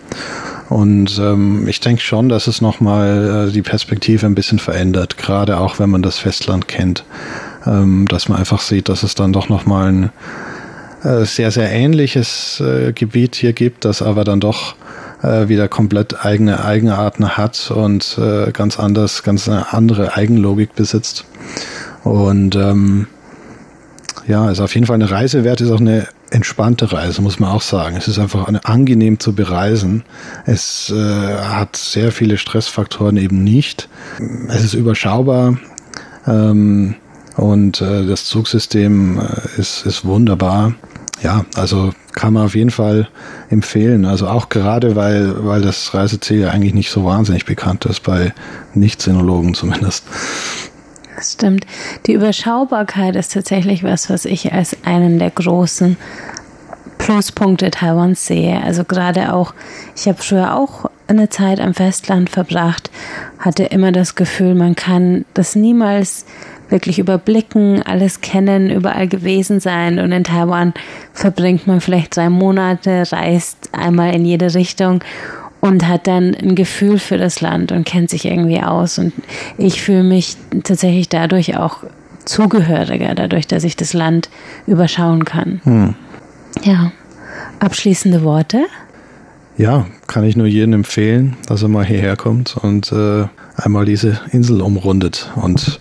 Und 0.69 1.17
ähm, 1.17 1.67
ich 1.67 1.79
denke 1.79 2.03
schon, 2.03 2.29
dass 2.29 2.45
es 2.45 2.61
nochmal 2.61 3.47
äh, 3.47 3.51
die 3.51 3.63
Perspektive 3.63 4.27
ein 4.27 4.35
bisschen 4.35 4.59
verändert, 4.59 5.17
gerade 5.17 5.57
auch 5.57 5.79
wenn 5.79 5.89
man 5.89 6.03
das 6.03 6.19
Festland 6.19 6.67
kennt. 6.67 7.03
Ähm, 7.65 8.07
dass 8.07 8.29
man 8.29 8.37
einfach 8.37 8.59
sieht, 8.59 8.89
dass 8.89 9.01
es 9.01 9.15
dann 9.15 9.33
doch 9.33 9.49
nochmal 9.49 9.91
ein 9.91 10.09
äh, 11.01 11.25
sehr, 11.25 11.49
sehr 11.49 11.71
ähnliches 11.71 12.59
äh, 12.59 12.93
Gebiet 12.93 13.33
hier 13.33 13.53
gibt, 13.53 13.85
das 13.85 14.03
aber 14.03 14.23
dann 14.23 14.39
doch 14.39 14.75
äh, 15.23 15.47
wieder 15.47 15.67
komplett 15.67 16.23
eigene 16.23 16.63
Eigenarten 16.63 17.37
hat 17.37 17.71
und 17.71 18.19
äh, 18.19 18.51
ganz 18.51 18.77
anders, 18.77 19.23
ganz 19.23 19.49
eine 19.49 19.73
andere 19.73 20.15
Eigenlogik 20.15 20.75
besitzt. 20.75 21.25
Und 22.03 22.55
ähm, 22.55 23.07
ja, 24.27 24.49
ist 24.49 24.59
auf 24.59 24.73
jeden 24.73 24.87
Fall 24.87 24.95
eine 24.95 25.09
Reise 25.09 25.43
wert, 25.43 25.61
ist 25.61 25.71
auch 25.71 25.79
eine 25.79 26.07
entspannte 26.29 26.91
Reise, 26.91 27.21
muss 27.21 27.39
man 27.39 27.51
auch 27.51 27.61
sagen. 27.61 27.95
Es 27.95 28.07
ist 28.07 28.19
einfach 28.19 28.47
eine, 28.47 28.65
angenehm 28.65 29.19
zu 29.19 29.33
bereisen. 29.33 30.03
Es 30.45 30.89
äh, 30.89 30.95
hat 30.95 31.75
sehr 31.75 32.11
viele 32.11 32.37
Stressfaktoren 32.37 33.17
eben 33.17 33.43
nicht. 33.43 33.89
Es 34.49 34.63
ist 34.63 34.73
überschaubar. 34.73 35.57
Ähm, 36.25 36.95
und 37.35 37.81
äh, 37.81 38.05
das 38.05 38.25
Zugsystem 38.25 39.19
äh, 39.19 39.59
ist, 39.59 39.85
ist 39.85 40.05
wunderbar. 40.05 40.73
Ja, 41.21 41.45
also 41.55 41.93
kann 42.13 42.33
man 42.33 42.45
auf 42.45 42.55
jeden 42.55 42.69
Fall 42.69 43.07
empfehlen. 43.49 44.05
Also 44.05 44.27
auch 44.27 44.49
gerade, 44.49 44.95
weil, 44.95 45.45
weil 45.45 45.61
das 45.61 45.93
Reiseziel 45.93 46.41
ja 46.41 46.49
eigentlich 46.49 46.73
nicht 46.73 46.91
so 46.91 47.05
wahnsinnig 47.05 47.45
bekannt 47.45 47.85
ist, 47.85 48.01
bei 48.01 48.33
Nicht-Sinologen 48.73 49.53
zumindest. 49.53 50.03
Stimmt. 51.23 51.65
Die 52.05 52.13
Überschaubarkeit 52.13 53.15
ist 53.15 53.33
tatsächlich 53.33 53.83
was, 53.83 54.09
was 54.09 54.25
ich 54.25 54.53
als 54.53 54.77
einen 54.83 55.19
der 55.19 55.31
großen 55.31 55.97
Pluspunkte 56.97 57.71
Taiwans 57.71 58.25
sehe. 58.25 58.61
Also 58.61 58.83
gerade 58.83 59.33
auch, 59.33 59.53
ich 59.95 60.07
habe 60.07 60.21
früher 60.21 60.55
auch 60.55 60.89
eine 61.07 61.29
Zeit 61.29 61.59
am 61.59 61.73
Festland 61.73 62.29
verbracht, 62.29 62.89
hatte 63.39 63.63
immer 63.63 63.91
das 63.91 64.15
Gefühl, 64.15 64.55
man 64.55 64.75
kann 64.75 65.25
das 65.33 65.55
niemals 65.55 66.25
wirklich 66.69 66.99
überblicken, 66.99 67.83
alles 67.83 68.21
kennen, 68.21 68.69
überall 68.69 69.07
gewesen 69.07 69.59
sein. 69.59 69.99
Und 69.99 70.11
in 70.11 70.23
Taiwan 70.23 70.73
verbringt 71.13 71.67
man 71.67 71.81
vielleicht 71.81 72.15
drei 72.15 72.29
Monate, 72.29 73.03
reist 73.11 73.69
einmal 73.73 74.15
in 74.15 74.25
jede 74.25 74.53
Richtung 74.53 75.03
und 75.63 75.87
hat 75.87 76.07
dann 76.07 76.35
ein 76.35 76.55
Gefühl 76.55 76.99
für 76.99 77.17
das 77.17 77.39
Land 77.39 77.71
und 77.71 77.85
kennt 77.85 78.09
sich 78.09 78.25
irgendwie 78.25 78.61
aus. 78.61 78.99
Und 78.99 79.13
ich 79.57 79.81
fühle 79.81 80.03
mich 80.03 80.35
tatsächlich 80.65 81.07
dadurch 81.07 81.55
auch 81.55 81.85
zugehöriger, 82.25 83.15
dadurch, 83.15 83.47
dass 83.47 83.63
ich 83.63 83.77
das 83.77 83.93
Land 83.93 84.29
überschauen 84.67 85.23
kann. 85.23 85.61
Hm. 85.63 85.95
Ja. 86.63 86.91
Abschließende 87.61 88.23
Worte? 88.23 88.65
Ja, 89.57 89.85
kann 90.07 90.25
ich 90.25 90.35
nur 90.35 90.47
jedem 90.47 90.73
empfehlen, 90.73 91.37
dass 91.47 91.61
er 91.61 91.69
mal 91.69 91.85
hierher 91.85 92.17
kommt 92.17 92.57
und 92.57 92.91
äh, 92.91 93.27
einmal 93.55 93.85
diese 93.85 94.19
Insel 94.33 94.59
umrundet 94.59 95.31
und 95.37 95.79